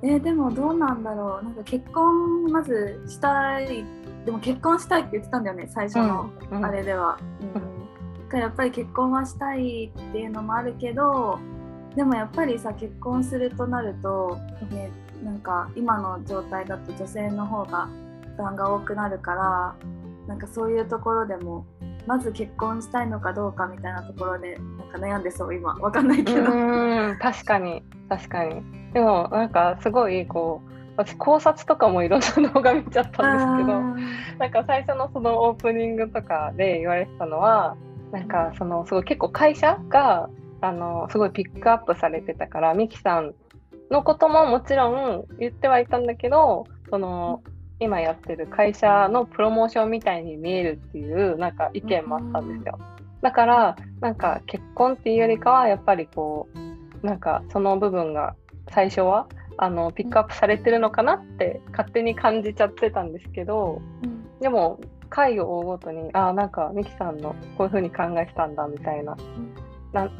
[0.03, 1.45] えーでもどうなんだろう。
[1.45, 3.85] なんか結婚まずしたい。
[4.25, 7.19] でも結婚したいって言ってたんだよね最初のうんあれでは。
[7.41, 7.53] うん。
[7.55, 7.61] だ
[8.31, 11.39] からやっぱり結婚はしたいっていうのもあるけど
[11.97, 14.39] でもやっぱりさ結婚するとなると、
[14.71, 14.91] ね、
[15.25, 17.89] なんか今の状態だと女性の方が
[18.37, 19.77] 負担が多くなるから
[20.29, 21.67] なんかそういうところでも
[22.07, 25.75] まず結婚したいのかどうかみたいなところでなんか悩んでそう今。
[25.75, 26.45] わかんないけど。
[27.21, 27.83] 確かに。
[28.09, 28.63] 確かに。
[28.93, 33.81] でもなんかすごいこう私考察とかもいろんな動画見ちゃったんですけど
[34.39, 37.77] なんか最初のそのオープニングとかで言われてたのは
[38.13, 40.29] なんかそのすごい結構会社が
[40.61, 43.35] あのすごいピックアップされてたからミキさん
[43.91, 47.43] のことももちろん言ってはいたんだけどその
[47.81, 52.79] 今やってる会社のプロモーションみたいに見えるっていうなんか意見もあったんですよ。
[53.23, 56.49] だからなんか結婚っていうよりかはやっぱりこ
[57.03, 58.35] うなんかその部分が
[58.71, 63.81] 最初はあのピックアップされてるのかなって勝手に感じちゃってたんですけど、
[64.41, 69.17] でも回を追うごとにあなんかミキさんのこういう風に考えてたんだみたいな。
[69.93, 70.11] な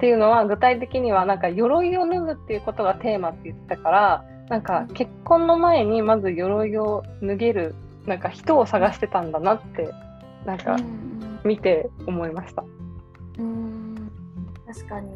[0.00, 7.74] っていうのは具体的にはなんか鎧を脱ぐっていうことがテーマって言ってたからなんか結婚の前にまず鎧を脱げる
[8.06, 9.90] なんか人を探してたんだなって
[10.46, 10.78] なんか
[11.44, 12.64] 見て思いました。
[13.38, 14.10] うん。
[14.66, 15.14] 確かに。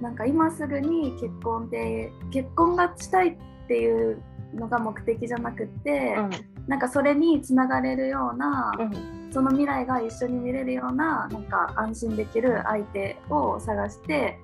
[0.00, 4.22] なんか今すぐに結婚で結婚がしたいっていう
[4.54, 6.30] のが目的じゃなくて、うん、
[6.70, 14.38] なんかそれにつながれるような、うん、その未来が一緒に見れるようななんか安心できる相手を探して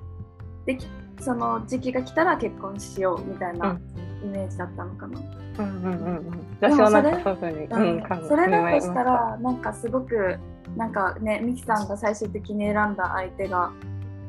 [0.66, 0.76] で
[1.20, 3.78] その時期が来たら結婚しようみたいな
[4.24, 5.20] イメージだったのかな。
[5.58, 10.36] うんうんうんうん、私はなんかそういうふうに、うん、それだとしたらなんかすごく
[10.76, 13.70] なんかねミキさんが最終的に選んだ相手が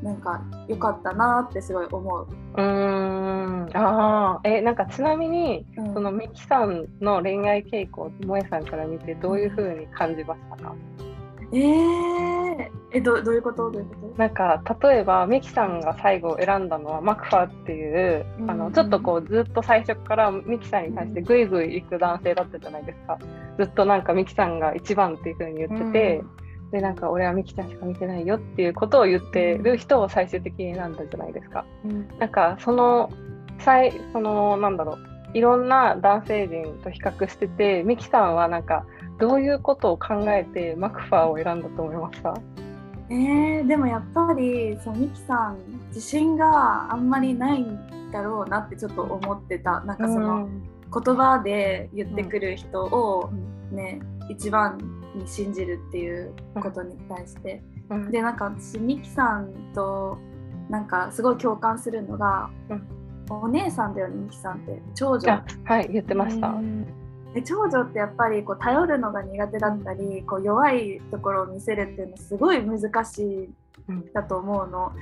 [0.03, 2.27] なんか良かったなってすごい思う。
[2.55, 3.69] うん。
[3.73, 10.75] あえなんかちなみに、うん、そのミキさんの恋愛傾向萌えさんから見てどういうふうに感じましたか、
[11.51, 13.71] えー、えどどういうこと？
[13.71, 14.17] どういうこと？
[14.17, 23.17] なんか例えばミキさんが最後選んだのはマクファーっていう、うん、あのちょっとこうずっと最初からミキさんに対してグイグイ行く男性だったじゃないですか。
[23.57, 26.17] ずっとなんかミキさんが一番っていうふうに言ってて。
[26.19, 31.65] うんでなんか俺はミキちゃんしか見てないよっていうことを言ってる人を最終的に選んだじゃないですか。
[31.85, 33.09] うん、なんかその
[33.59, 34.97] 最そのなんだろう。
[35.33, 38.85] いろんな男性陣と比較しててミキさんはなんか
[39.19, 42.33] どういうことを考えてマクファーを選んだと思いますか？
[43.09, 45.57] えー、でもやっぱりそのミキさん
[45.89, 49.81] 自信があんまりないんだろうなってちょっと思ってた。
[49.81, 50.47] なんかその
[50.93, 53.29] 言葉で言ってくる人を
[53.71, 54.77] ね、うん、一番
[55.17, 60.17] に信じるっていうことに対して、うん、でなんか私ミキさんと
[60.69, 62.87] なんかすごい共感するのが、うん、
[63.29, 64.81] お姉さんだよねミキさんって。
[64.95, 65.43] 長女。
[65.63, 66.53] はい言ってました、
[67.33, 73.49] で長女ってやっぱりこう頼るのが苦手だったりこう弱いところを見せるっていうのすごい難しい
[74.13, 74.93] だと思うの。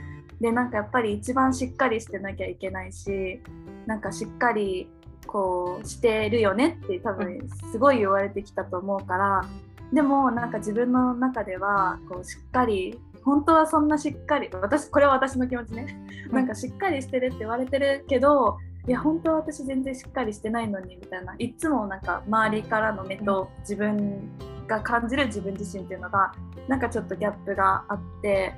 [0.41, 3.41] でなんかやっぱり一番しっかりしてなきゃいけないし
[3.85, 4.89] なんかしっかり
[5.25, 9.45] こうしてるよねって多分すごい言われてきたと思うから
[9.93, 15.97] でもなんか自分の中ではこうしっかり本当はそんなしっかり私これは私の気持ちね、
[16.31, 21.35] なんかしっかりしてるって言われてるけどいや本当は私全然しっかりしてないのにみたいな。
[21.39, 24.29] いつもなんか周りからの目と自分
[24.67, 26.33] が感じる自分自身っていうのが
[26.67, 28.53] なんかちょっとギャップがあって。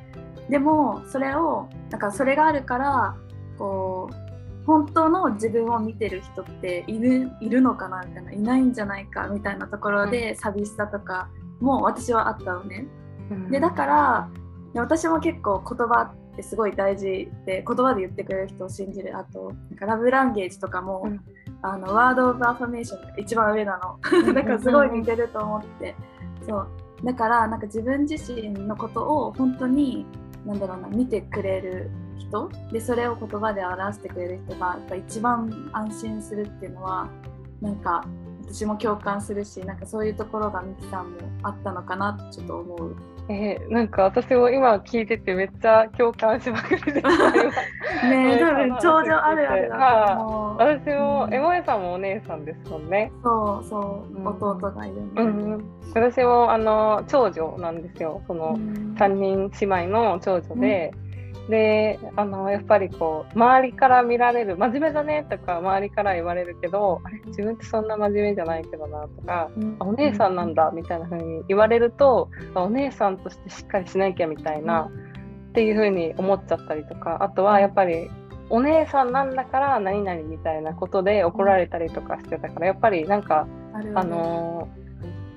[0.50, 3.18] でもそれをなんかそれがあるから
[3.58, 4.27] こう
[4.68, 11.30] 本当の自分を見てる人っているいるのかなみたいないないんじゃないかみたいなところで寂しさとか
[11.62, 12.86] も私はあったのね。
[13.32, 14.30] うん、でだから
[14.76, 21.22] 私も結構言葉ってすごい大事で言葉で言ってくれる人を信じるあとなんかラブランゲージとかも、うん、
[21.62, 24.00] あのワード・オブ・アファメーションが一番上なの。
[24.34, 25.96] だからすごい似てると思って。
[26.46, 26.68] そう
[27.04, 30.06] だからなんか自分自身のことを本当に
[30.46, 37.10] なんだろうな見てくれる人でそれを言葉で表してくれる人がやっぱ一番安心するっていうのは
[37.62, 38.06] なんか
[38.48, 42.96] 私も共感するしなんかそういうところがミキさんもあったのかなってちょっと思う。
[43.30, 50.58] えー、なんか私も今聞いててめっちゃ共感しまくりで ね多分長女あるあるだと思う。
[50.58, 53.12] 私も、エモエさんもお姉さんですもんね。
[53.24, 58.22] そうそう、うん、弟がいるんで、うん、私もあの長女なんですよ。
[58.28, 58.58] その
[58.98, 60.92] 三人姉妹の長女で。
[61.02, 61.07] うん
[61.50, 78.10] であのやっぱりこう周りから見られる真面目だねとか周りから言われるけどあれ自分ってそんな真面目じゃないけどなとか、うん、お姉さんなんだみたいな風に言われるとお姉さんとしてしっかりしなきゃみたいな、うん、っていう風に思っちゃったりとかあとはやっぱり
[78.50, 83.48] お姉さんなんだから何々みたいなことで怒られたりとかしてたからやっぱりなんか
[83.96, 84.87] あのー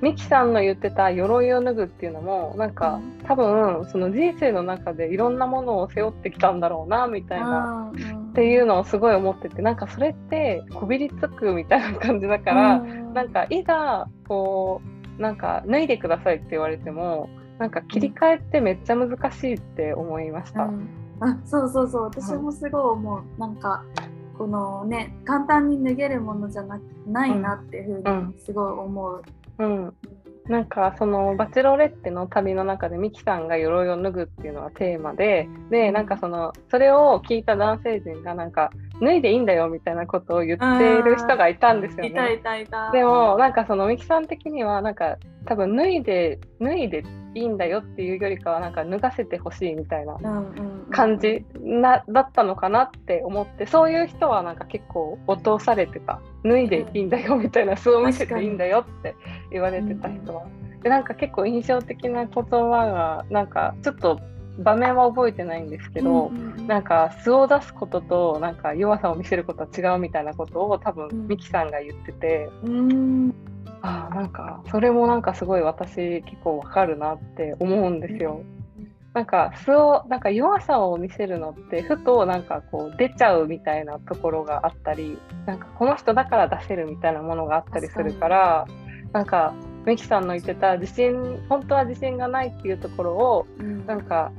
[0.03, 7.92] ミキさんの言ってた鎧を脱ぐっていうのもなんか多分その人生の中でいろんなものを背負ってきたんだろうなみたいな
[8.30, 14.80] っていうのをすごい思っててなんかそれってこびりつくみたいな感じだからなんかいざこ
[15.18, 17.28] うなんか脱いでくださいって言われても
[17.61, 20.62] なんか切り替えってめっちゃ難しいって思いました。
[20.62, 20.88] うん、
[21.20, 22.03] あそうそうそう。
[22.05, 23.84] 私もすごい思う、なんか
[24.38, 29.16] このね簡単に脱げるものじゃなないなっていうふうにすごい思う。
[29.16, 29.22] うん、
[30.48, 38.70] なんかそのバチェロレッテの旅の中でミキさんが鎧を脱ぐっていうのはテーマででなんかそのそれを聞いた男性陣がなんか
[39.01, 42.09] 脱いでいいんだよみたいなことを言っている人がいたんですよね。
[42.09, 42.90] いたいたいた。
[42.92, 50.18] でもなんかそのミキさん的にはなんか多分脱いで脱いでいいんだよっていうよりかはなんか脱がせてほしいみたいな
[50.90, 59.14] 感じなだったのかなって思ってそういう人はなんか結構落とされてた脱いでいいんだよみたいな素を見せていいんだよって
[59.51, 60.42] 言われてた人は。
[60.82, 64.18] でなんか結構印象的な言葉がなんかちょっと
[64.59, 73.34] 場面は覚えてないんですけど、うんうん、なんか素を出すこととなんか弱さを見せることは違うみたいなことを多分ミキさんが言ってて、うん、
[73.82, 78.42] あなんかそれもなんかすごい私結構わかるなって思うんですよ。
[79.12, 88.68] なんか素をなんか弱さを見せるのってふとなんかこう出ちゃうみたいなところがあったりなんかこの人だから出せるみたいなものがあったりするから
[89.12, 89.53] なんか
[89.86, 94.32] ミキさんの言ってた自信本当は自信がないっていうところを、うん、なんか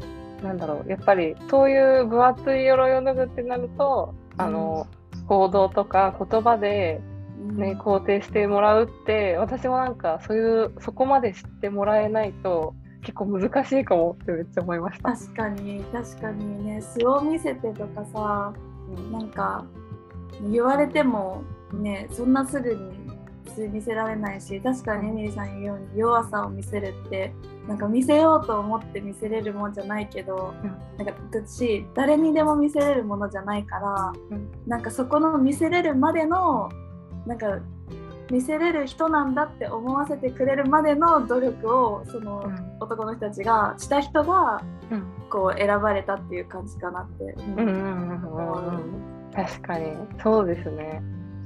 [0.43, 4.87] なんだろうやっぱりそういう分厚い鎧を脱ぐってなると、あの
[5.27, 6.99] 行動とか言葉で
[7.41, 15.11] ね、肯定してもらうって私もなんかそういうそこまで知ってもらえないと結構難しいかもってめっちゃ思いました。
[15.11, 18.53] 確かに確かにね素を見せてとかさ、
[18.95, 19.65] うん、なんか
[20.49, 21.41] 言われても
[21.73, 23.00] ねそんなすぐに
[23.59, 27.33] 見せられないし確かにエミリーさん言うように弱さを見せるって
[27.67, 36.69] なんか見せようと思って見せれるもんじゃないけど、うん、なんか私誰にでも見せれるものじゃないから、うん、なんかそこの見せれるまでの
[37.25, 37.59] なんか
[38.31, 42.49] 見せれる人なんだって思わせてくれるまでの努力をその
[42.79, 44.63] 男の人たちがした人が
[45.29, 47.35] こう選ばれたっていう感じかなって。
[49.33, 49.93] 確かに。
[50.21, 51.01] そうですね。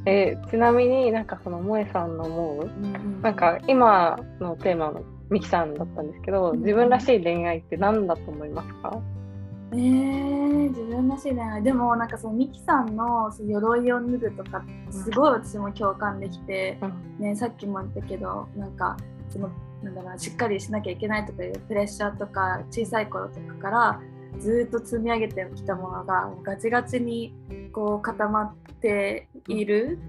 [0.06, 9.02] えちなみになんかその萌えさんの思う、うんうん、なんか今のテーマのミキさんだったんですけど、自分らしい恋愛って何だと思いますか、
[9.72, 11.64] えー、自分らしい恋愛。
[11.64, 16.78] でもなんかそのミキさんのその鎧を脱ぐとかすごい私も共感できて、
[17.20, 18.98] うん、ね、さっきも言ったけどなんか
[19.30, 19.50] その
[19.82, 24.02] なんだろうしっかりしなきゃいけないとかいうプレッシャーとか小さい頃とかから
[24.40, 27.34] ずっと積み上げてきたものがガチガチに
[27.72, 30.00] こう固まっている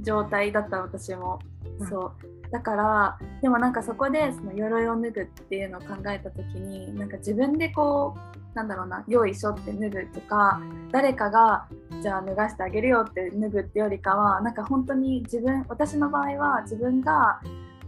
[0.00, 1.40] 状態だった私も、
[1.80, 2.36] うん、そう。
[2.50, 10.60] だからでもなんかそこでその鎧を脱ぐっていうのを考えた時になんか自分でこうなんだろうなよいしょって脱ぐとか
[10.92, 11.66] 誰かが
[12.02, 17.40] じゃあ脱がしてあげるよって脱ぐってよりかはなんか本当に自分私の場合は自分が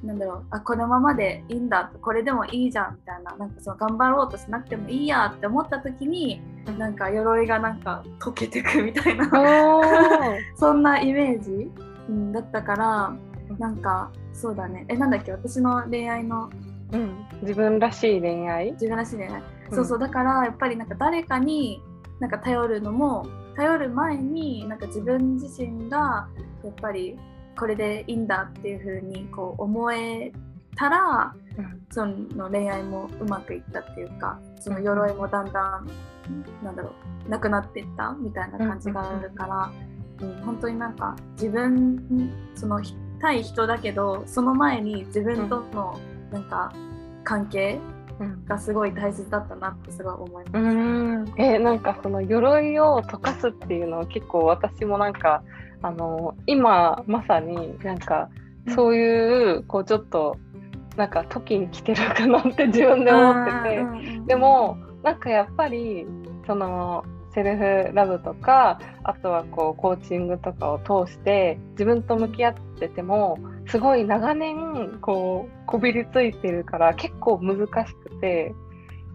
[0.02, 6.40] なんだろうあこのままでいいんだこれでもいいじゃんみたいななんかその頑張ろうとしなくてもいいやって思った時に
[6.78, 9.28] なんか鎧がなんか溶けてくみたいな
[10.56, 11.70] そんなイメージ、
[12.08, 13.12] うん、だったから
[13.58, 14.84] なんかそうだね。
[14.88, 15.32] えなんだっけ？
[15.32, 16.48] 私の恋愛の、
[16.92, 18.70] うん、自分らしい恋愛？
[18.72, 19.42] 自分らしい恋愛。
[19.72, 21.82] そうそうだからやっぱりなんか誰かに
[22.20, 23.26] なんか頼るのも
[23.56, 26.28] 頼る前になんか自分自身が
[26.62, 27.18] やっぱり
[27.58, 30.32] これでいいんだっていう風にこう思え
[30.76, 35.90] たら、うん、その恋愛もうまくいったっていうかその鎧もだんだん、
[36.28, 36.92] うん、なんだろ
[37.26, 39.72] うなくなっていったみたいな感じがあるから、
[40.20, 42.80] うん、うん、本当になんか自分その
[43.20, 45.98] 対人だけどその前に自分との
[46.30, 46.72] なんか
[47.24, 47.80] 関係
[48.46, 50.52] がすごい大切だったなってすごい思います。
[50.54, 51.34] うん。
[51.36, 55.42] えなんかその鎧を溶かすっていうのは結構私もなんか
[55.82, 58.28] あの今まさになんか
[58.74, 60.36] そういう、こうちょっと
[60.96, 66.06] なんか時に来てるかなって自分で思ってて、うん、でもなんかやっぱり
[66.46, 78.54] そのセルフラブとかあとはこうコーチングとかを通して自分と向き合っててもすごい長年こうこびりついてるから結構難しくて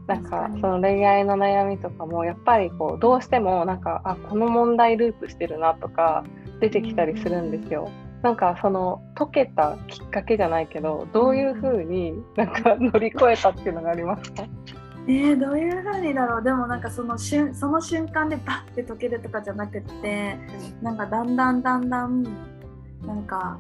[0.07, 6.25] なんかその恋愛の悩みとかもやっぱりこうどうしてもなんかあこの問題ループしてるなとか
[6.59, 7.89] 出てきたりするんですよ。
[8.21, 14.43] なんかその解けたきっかけじゃないけどどういうふうになんか乗り越えたっていうのがありますか？
[15.05, 16.43] えー、どういうふうにだろう。
[16.43, 20.37] でもなんかその瞬その瞬間でバッて解けるとかじゃなくって
[20.81, 22.23] なんかだんだんだんだん
[23.05, 23.57] なんか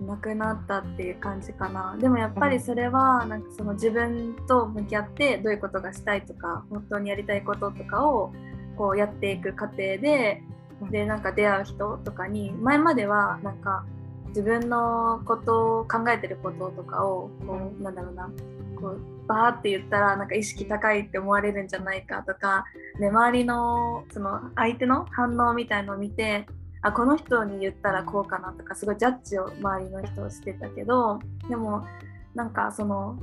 [0.00, 1.96] なくなったっていう感じかな。
[1.98, 8.32] でもやっぱりそれはなんかその自分と向き合ってどういうことがしたいとか本当にやりたいこととかを
[8.76, 10.42] こうやっていく過程で
[10.90, 13.84] でなんか出会う人とかに前まではなんか
[14.28, 18.30] 自分のことを考えてることとかをこうなんだろうな
[18.78, 22.66] こうバーって言ったらなんか意識高いって思われるんじゃないかとか
[23.00, 26.46] で周りのその相手の反応みたいのを見て
[26.86, 31.18] あこの人に言ったらこうかなとかすごいジャッジを周りの人をしてたけど
[31.48, 31.84] でも
[32.36, 33.18] なんかその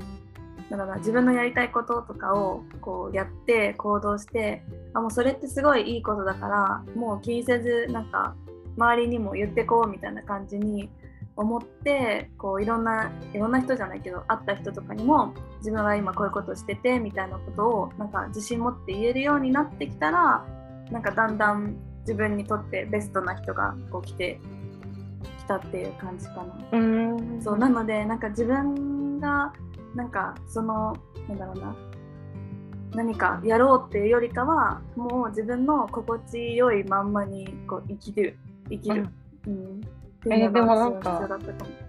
[0.70, 8.36] なんだろう自分のやりたいこととかをこうやって行動してあもうそれってすごいいいことだからもう気にせずなんか
[8.78, 10.90] 周りにも言ってこうみたいな感じに
[11.38, 20.46] 思ってこういろんないろんな人じゃないけど会った人とかにも自分は今こういうことしててみたいなことをなんか自信持って言えるようになってきたら
[20.92, 24.40] なんかだんだん自分にとってベストな人がこう来て
[25.40, 26.78] きたっていう感じかな。
[26.78, 27.42] うん。
[27.42, 29.54] そうなのでなんか自分が
[29.96, 30.96] なんかその
[31.28, 31.76] なんだろうな。
[32.96, 38.38] 何かやろうっていうよりかはもう自分の心地よいまんまにこう生きる
[38.70, 39.08] 生きる、
[39.48, 39.82] うん。
[39.82, 41.70] っていうのが必要だったかも。
[41.78, 41.83] うん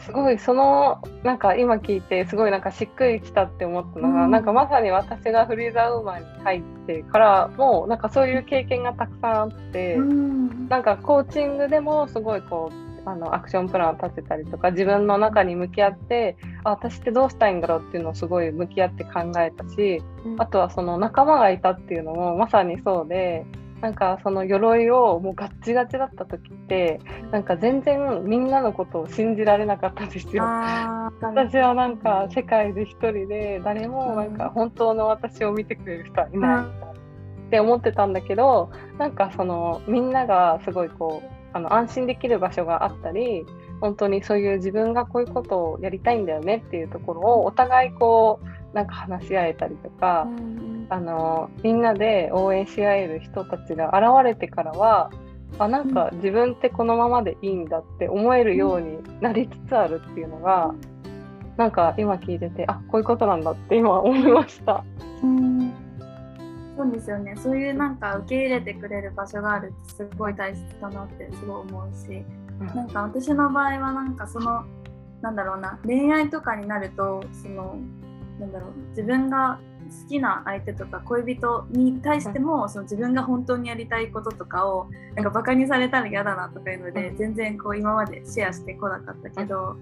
[0.00, 4.30] すごいそのなんか今聞いてすごいなんかしっくりきたって思ったのが、うん。
[4.30, 10.68] なんかまさに私がフリーザーウーマンに入ってからもなんかそういう経験がたくさんあって、うん。
[10.68, 20.02] なんかコーチングでもすごいこうあのアクションプランを立てたりとか自分の中に向き合ってあ私ってどうしたいんだろうっていうのをすごい向き合って考えたし
[20.38, 23.46] あとはその仲間がいたっていうのもまさにそうで
[23.80, 27.00] なんかその鎧をもうガッチガチだった時って
[27.30, 30.42] なんか全然みんなのことを信じられなかったんですよ。
[31.20, 36.88] 私はなんか世界で一人で誰もなんか本当の私を見てくれる人はいない
[37.46, 43.46] って思ってたんだけどなんかそのみんながすごいこうあの安心できる場所があったり
[43.80, 55.10] 本当にそういう自分がこういうことをやりたいんだよねっていうところをお互いこうなんか話し合えたりとか、うんあのみんなで応援し合える人たちが現れてからは
[55.58, 60.74] あなんか自分ってこのままでいいんだって思えるようになりつつあるっていうのが、
[61.56, 64.84] なんか今聞いててあこういうことなんだって今思いました。
[65.22, 65.72] うん。
[66.76, 67.34] そうですよね。
[67.36, 72.24] そういうなんか受け入れてくれる場所があるってすごい大切だなってすごい思うし
[72.74, 74.64] なんか私の場合はなんかその
[75.20, 77.78] なんだろうな恋愛とかになるとその
[78.38, 79.58] なんだろう自分が
[80.02, 89.76] 好きな相手とか恋人に対してもその自分が本当にやりたいこととかをなんかバカにされたら嫌だなとかいうので全然こう今までシェアしてこなかったけど、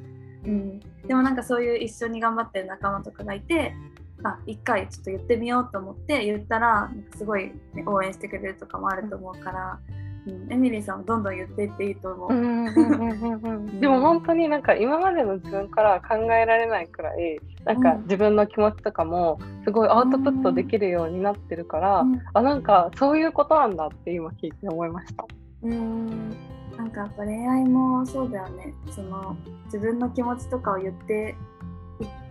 [0.45, 3.75] うん、でもなんかそういう一緒に頑張ってる仲間とかがいて
[4.23, 9.79] あ一回ちょっと言ってみようと思って言ったらすごい、ね、応援してくれるとかもあると思うから、
[10.27, 13.81] うん、エミリーさんもどんどん言っていっていいと思う。
[13.81, 18.03] でも本当になんか今までの自分からは考えられないくらいなんかうん。
[18.03, 22.21] 自分の気持ちとかもすごいアウトプットできるようになってるから、うん。
[22.35, 25.25] あなんかそういうことなんだって今聞いて思いました。
[25.63, 26.31] うん。
[26.77, 28.75] なんかやっぱ恋愛もそうだよね。
[28.91, 31.56] その自分の気持ちとかを言ってい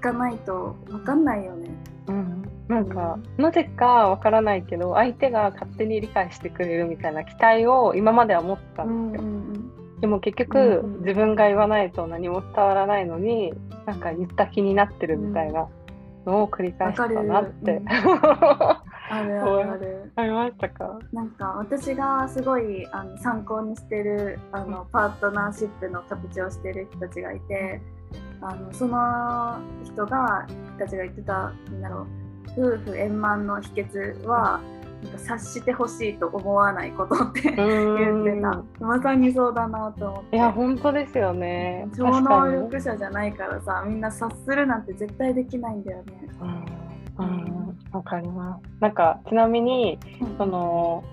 [0.01, 1.69] かないと分かんないよね。
[2.07, 9.31] うん、なんか、なぜかわからないけど相手が勝手に理解してくれるみたいな期待を今までは持ってたんですよ。
[10.01, 10.99] でも結局、うんうん。
[11.01, 13.53] 自分が言わないと何も伝わらないのに
[13.85, 15.67] なんか言った気になってるみたいな
[16.25, 20.11] のを繰り返したなって、わ あるあるある。
[20.15, 20.99] ありましたか？
[21.11, 27.81] なんか私がすごいあの参考にしてるあのパートナーシップの形をしてる人たちがいて
[28.47, 32.07] あのその人がたちが言ってたなんだろう
[32.57, 34.61] 夫婦円満の秘訣は
[35.03, 38.63] なんか察してほしいと思わないことって 言ってた。
[38.79, 40.35] まさにそうだなと思って。
[40.35, 41.87] いや本当ですよね。
[41.95, 46.29] 超能力者じゃないからさみんな察するなんて絶対できないんだよね。
[47.19, 47.25] うん。
[47.25, 47.77] うん。
[47.91, 48.63] わかります。
[48.79, 49.99] なんかちなみに
[50.37, 51.03] その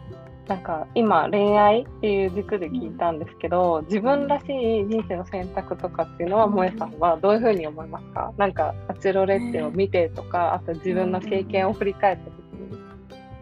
[0.48, 6.52] なんか今恋愛っていう軸で聞いたんですけど自分らしい人生の選択とかっていうのはうん。
[6.52, 8.32] 萌えさんはどういうふうに思いますか？
[8.36, 12.78] なんかバチェロレッテを見てとかあと自分の経験を振り返った時に。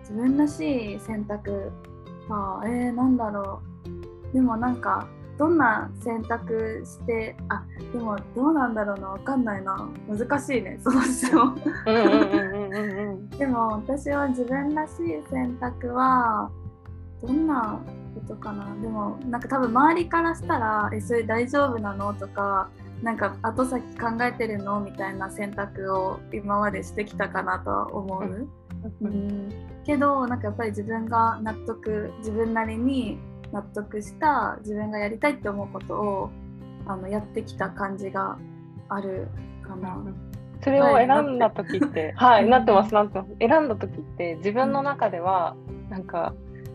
[0.00, 1.72] 自分らしい選択。
[2.28, 3.60] あえー、なんだろ
[4.30, 4.34] う。
[4.34, 9.88] でもなんかどんな選択してあでもどうなんだろうなわかんないな。
[10.06, 11.58] 難しいねその質問。
[13.38, 16.50] でも私は自分らしい選択は
[17.22, 17.80] どんな
[18.14, 18.64] ことかな？
[18.80, 22.68] でもなんか多分周りからしたら「えそれ大丈夫なの?」とか
[23.02, 24.80] なんか後先考えてるの？
[24.80, 28.22] みたいな選択を今までしてきたかなとは思う。
[28.24, 28.48] う
[29.02, 29.08] うん
[29.48, 29.48] ん
[29.84, 33.18] けどなんかやっぱり自分が納得自分なりに
[33.52, 36.30] 納得した自分がやりたいって思うことを
[36.86, 38.38] あのやってきた感じが
[38.88, 39.28] ある
[39.62, 39.98] かな。
[40.62, 43.30] それを選んだ時って、はい、なってます、なってます。
[43.38, 45.56] 選んだ時って、自分の中では、
[45.88, 46.34] なんか、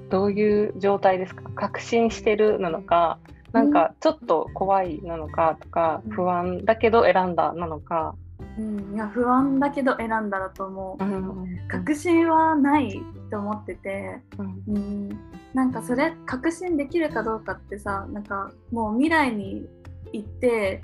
[0.10, 1.50] どういう状態ですか？
[1.56, 3.18] 確信してるなのか、
[3.52, 6.12] なんか、ちょっと怖いなのかとか、うん。
[6.12, 8.16] 不安だけど選んだなのか。
[8.58, 11.04] うん、いや不安だけど選んだらと思う。
[11.04, 11.68] うん。
[11.68, 14.64] 確信はないと思ってて、うん。
[14.68, 15.20] うん、
[15.54, 19.68] なんかそれ確信できるかどうかってさなんかもう未来に
[20.14, 20.84] 行って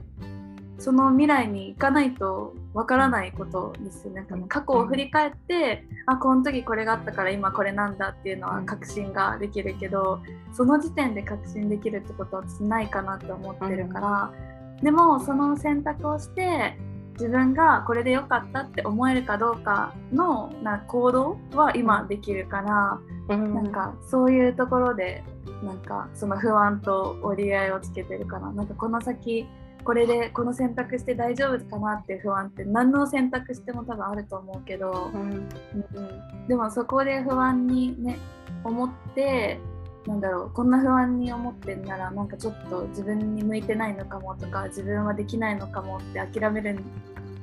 [0.79, 4.09] その未来に行かないとわからないことです。
[4.09, 10.21] なんか過去を振り返って、あこの時これがあったから今これなんだっていうのは確信ができるけど、
[10.53, 14.33] その時点で確信できるってことは私ないかなって思ってるから、
[14.81, 16.77] でもその選択をして
[17.13, 22.99] 自分がこれで良かったって思えるかどうかのな行動は今できるから、
[23.29, 23.53] うん。
[23.53, 25.23] なんかそういうところで
[25.63, 29.45] なんかその不安と折り合いをつけてるかななんかこの先
[29.83, 35.21] これでこの選択して大丈夫かなっていう不安って何の選択しても多分あると思うけど、うん。
[35.21, 38.17] うんでもそこで不安にね
[38.63, 39.59] 思って
[40.07, 46.79] なんだろうこんな不安に思ってんならなんかちょっと自分に向いてないのかもとか自分はできないのかもって諦める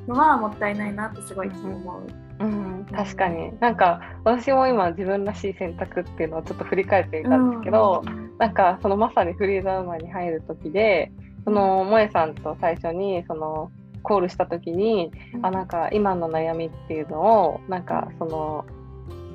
[0.06, 2.02] のはもったいないなってすごい思う。
[2.40, 3.52] うん、確かに。
[3.60, 8.04] なんか私も今自分らしい選択っていうのをちょっと振り返ってみたんですけど、
[8.38, 11.12] なんかそのまさにフリーザーマンに入る時で
[11.48, 13.72] その萌えさんと最初にその
[14.02, 18.66] コールした時に、あなんか今の悩みっていうのをなんかその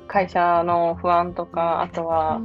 [0.06, 2.40] 会社の不安とかあとは、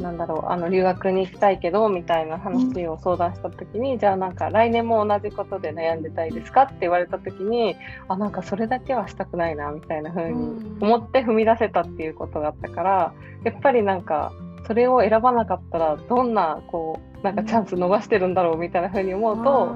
[0.00, 7.76] なんだろうあの留学に行きたいけどみたいな話を相談した時に、じゃあなんか来年も同じことで悩んでたいですかって言われた時に
[8.08, 13.14] あなんかそれだけはしたくないなみたいな風に思って踏み出せたっていうことがあったから
[13.44, 14.32] やっぱりなんか
[14.66, 19.74] それを選ばなかったらどんなこうなんかチャンス逃してるんだろうみたいな風に思うと、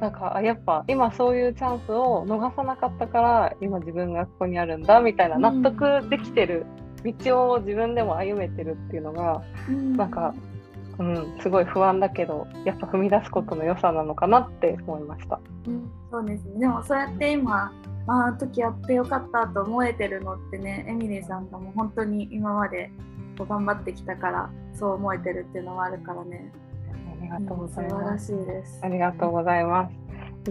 [0.00, 6.64] なんかあやっぱ今そういうチャンスを逃さなかったから今自分がここにあるんだみたいな納得できてる
[7.04, 9.42] 道を自分でも歩めてるっていうのが
[9.96, 10.34] なんか、
[10.98, 15.38] うん、すごい不安だけどやっぱ踏み出すことの良さなのかなって思いました。
[15.66, 16.60] うん、そうですね。
[16.60, 17.72] でもそうやって今
[18.06, 22.90] ああの時やってよかったと思えてるのってねエミリーさんがもう本当に今まで
[23.38, 26.52] こう頑張ってきたからそう思えてるっていうのはあるからね。
[27.20, 28.26] ありがとうござい素晴らます。
[28.26, 28.80] しいです。
[28.82, 30.00] ありがとうございます。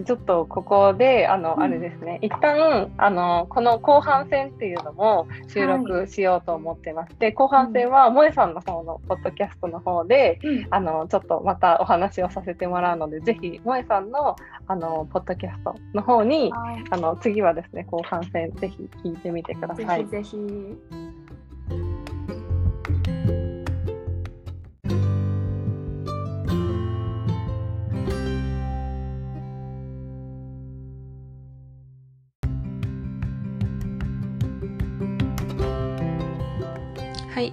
[0.04, 2.20] ちょっとここであの、うんあれですね。
[2.22, 10.66] 一旦あのこの後半戦っていうのも収録しようと思ってまして、後半戦は萌えさんの方のポッドキャストの方でうん。
[10.70, 14.36] あのちょっとまたお話をさせてもらうのでぜひ萌えさんの
[14.68, 16.84] あのポッドキャストの方にはい。
[16.90, 20.06] あの次はですね後半戦ぜひ聞いてみてください。
[20.06, 20.30] ぜひ。
[20.30, 20.78] ぜひ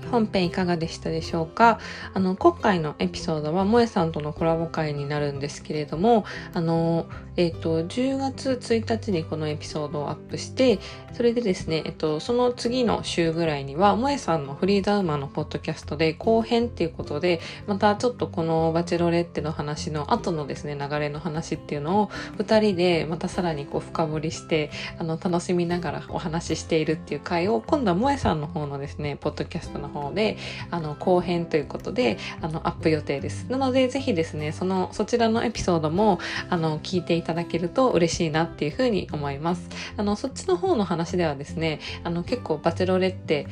[0.07, 1.79] 本編いかがでしたでしょうか？
[2.13, 7.05] あの、今回のエピソードは、萌えさんとのコラボ会になるんですけれども、あの、
[7.35, 10.79] えっ、と、10月1日にこのエピソードをアップして、
[11.13, 30.37] それでですね、えっと、その次の週ぐらいには、萌えさんのフリーザウマンのポッドキャストで後編っていうことで、またちょっとこのバチェロレッテの話の後のですね、流れの話っていうのを、二人でまたさらにこう深掘りして、あの、楽しみながらお話ししているっていう回を、今度は萌えさんの方のですね、ポッドキャストの方で、
[30.71, 33.45] あの、後編ということで、あの、アップ予定です。
[33.49, 36.19] なので、ぜひですね、その、そちらのエピソードも、
[36.49, 39.69] あの、聞いていただけると嬉しいなっていうふうに思います。
[39.97, 43.47] あの、そっちの方の話ではですね、あの、結構バチェロレッテ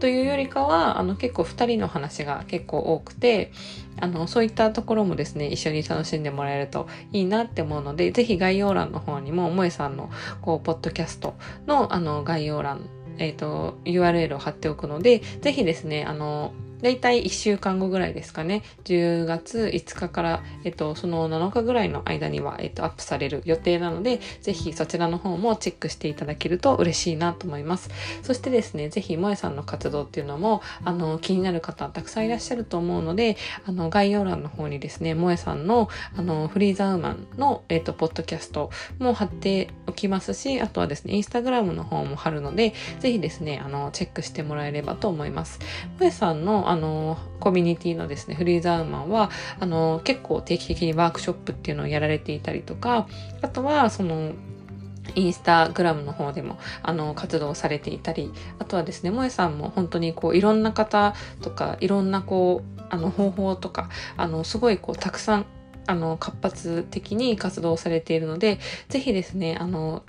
[0.00, 3.52] というよりかは、あの、結構二人の話が結構多くて、
[4.00, 10.10] あの、そういったところもですね、一緒に楽しんでもらえるといいなって思うので、ぜひ概要欄の方にも、萌えさんの、
[10.42, 11.34] こう、ポッドキャスト
[11.66, 12.88] の、あの、概要欄、
[13.18, 16.52] えっ、と、URL を貼っておくので、ぜひですね、あの、
[16.82, 18.62] だいたい1週間後ぐらいですかね。
[18.84, 27.90] 10月5日から、えっと、その7日ぐらいの間には、えっと、アップされる予定なので、ぜひそちらの方もチェックしていただけると嬉しいなと思います。
[28.22, 45.58] そしてですね、ぜひ萌えさんの活動っていうのも、あの、気になる方たくさんいらっしゃると思うので、あの、概要欄の方にですね、萌えさんの、あの、フリーザウーマンの、えっと、ポッドキャストも貼っておきますし、あとはですね、インスタグラムの方も貼るので、ぜひですね、あの、チェックしてもらえればと思います。
[45.98, 53.06] 萌えさんの、あの、コミュニティのですね、フリーザウーマンは、あの、結構定期的にワークショップっていうのをやられていたりとか、
[53.42, 54.32] あとは、その、
[55.14, 65.46] インスタグラムの方でも、あの、活動されていたり、あとはですね、萌えさんも本当にこう、いろんな方とか、いろんなこう、あの、方法とか、あの、すごいこう、たくさん、
[65.86, 68.58] あの、活発的に活動されているので、
[68.88, 70.02] ぜひですね、あの、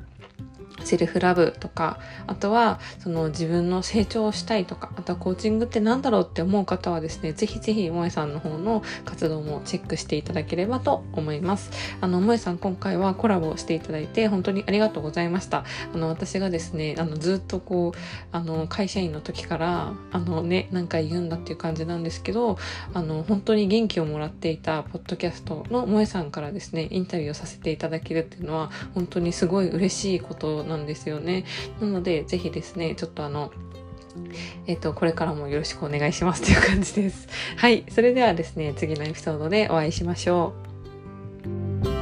[0.83, 11.71] セルフラブとか、あとはその自分の成長をしたいとか、あとはコーチングって何だろうって思う方はですね、ぜひぜひ萌えさんの方の活動もチェックしていただければと思います。
[12.01, 15.63] あの、萌えさん今回はコラボしていただいて本当にありがとうございました。
[15.93, 17.99] あの、私がですね、あの、ずっとこう、
[18.31, 22.57] あの、会社員の時から、あのね、何回言うんだっていう感じなんですけど、
[22.93, 31.45] あの、本当に元気をもらっていたポッドキャストの萌えさんからですね、インタビューをさせていただけるっていうのは、本当にすごい嬉しいことなんですよね。
[31.79, 33.51] なので、ぜひですね、ちょっとあの、
[34.67, 37.27] えっ、と、これからもよろしくお願いしますという感じです。
[37.57, 37.85] はい。
[37.89, 40.53] それではですね、次のエピソードでお会いしましょ
[41.91, 41.94] う。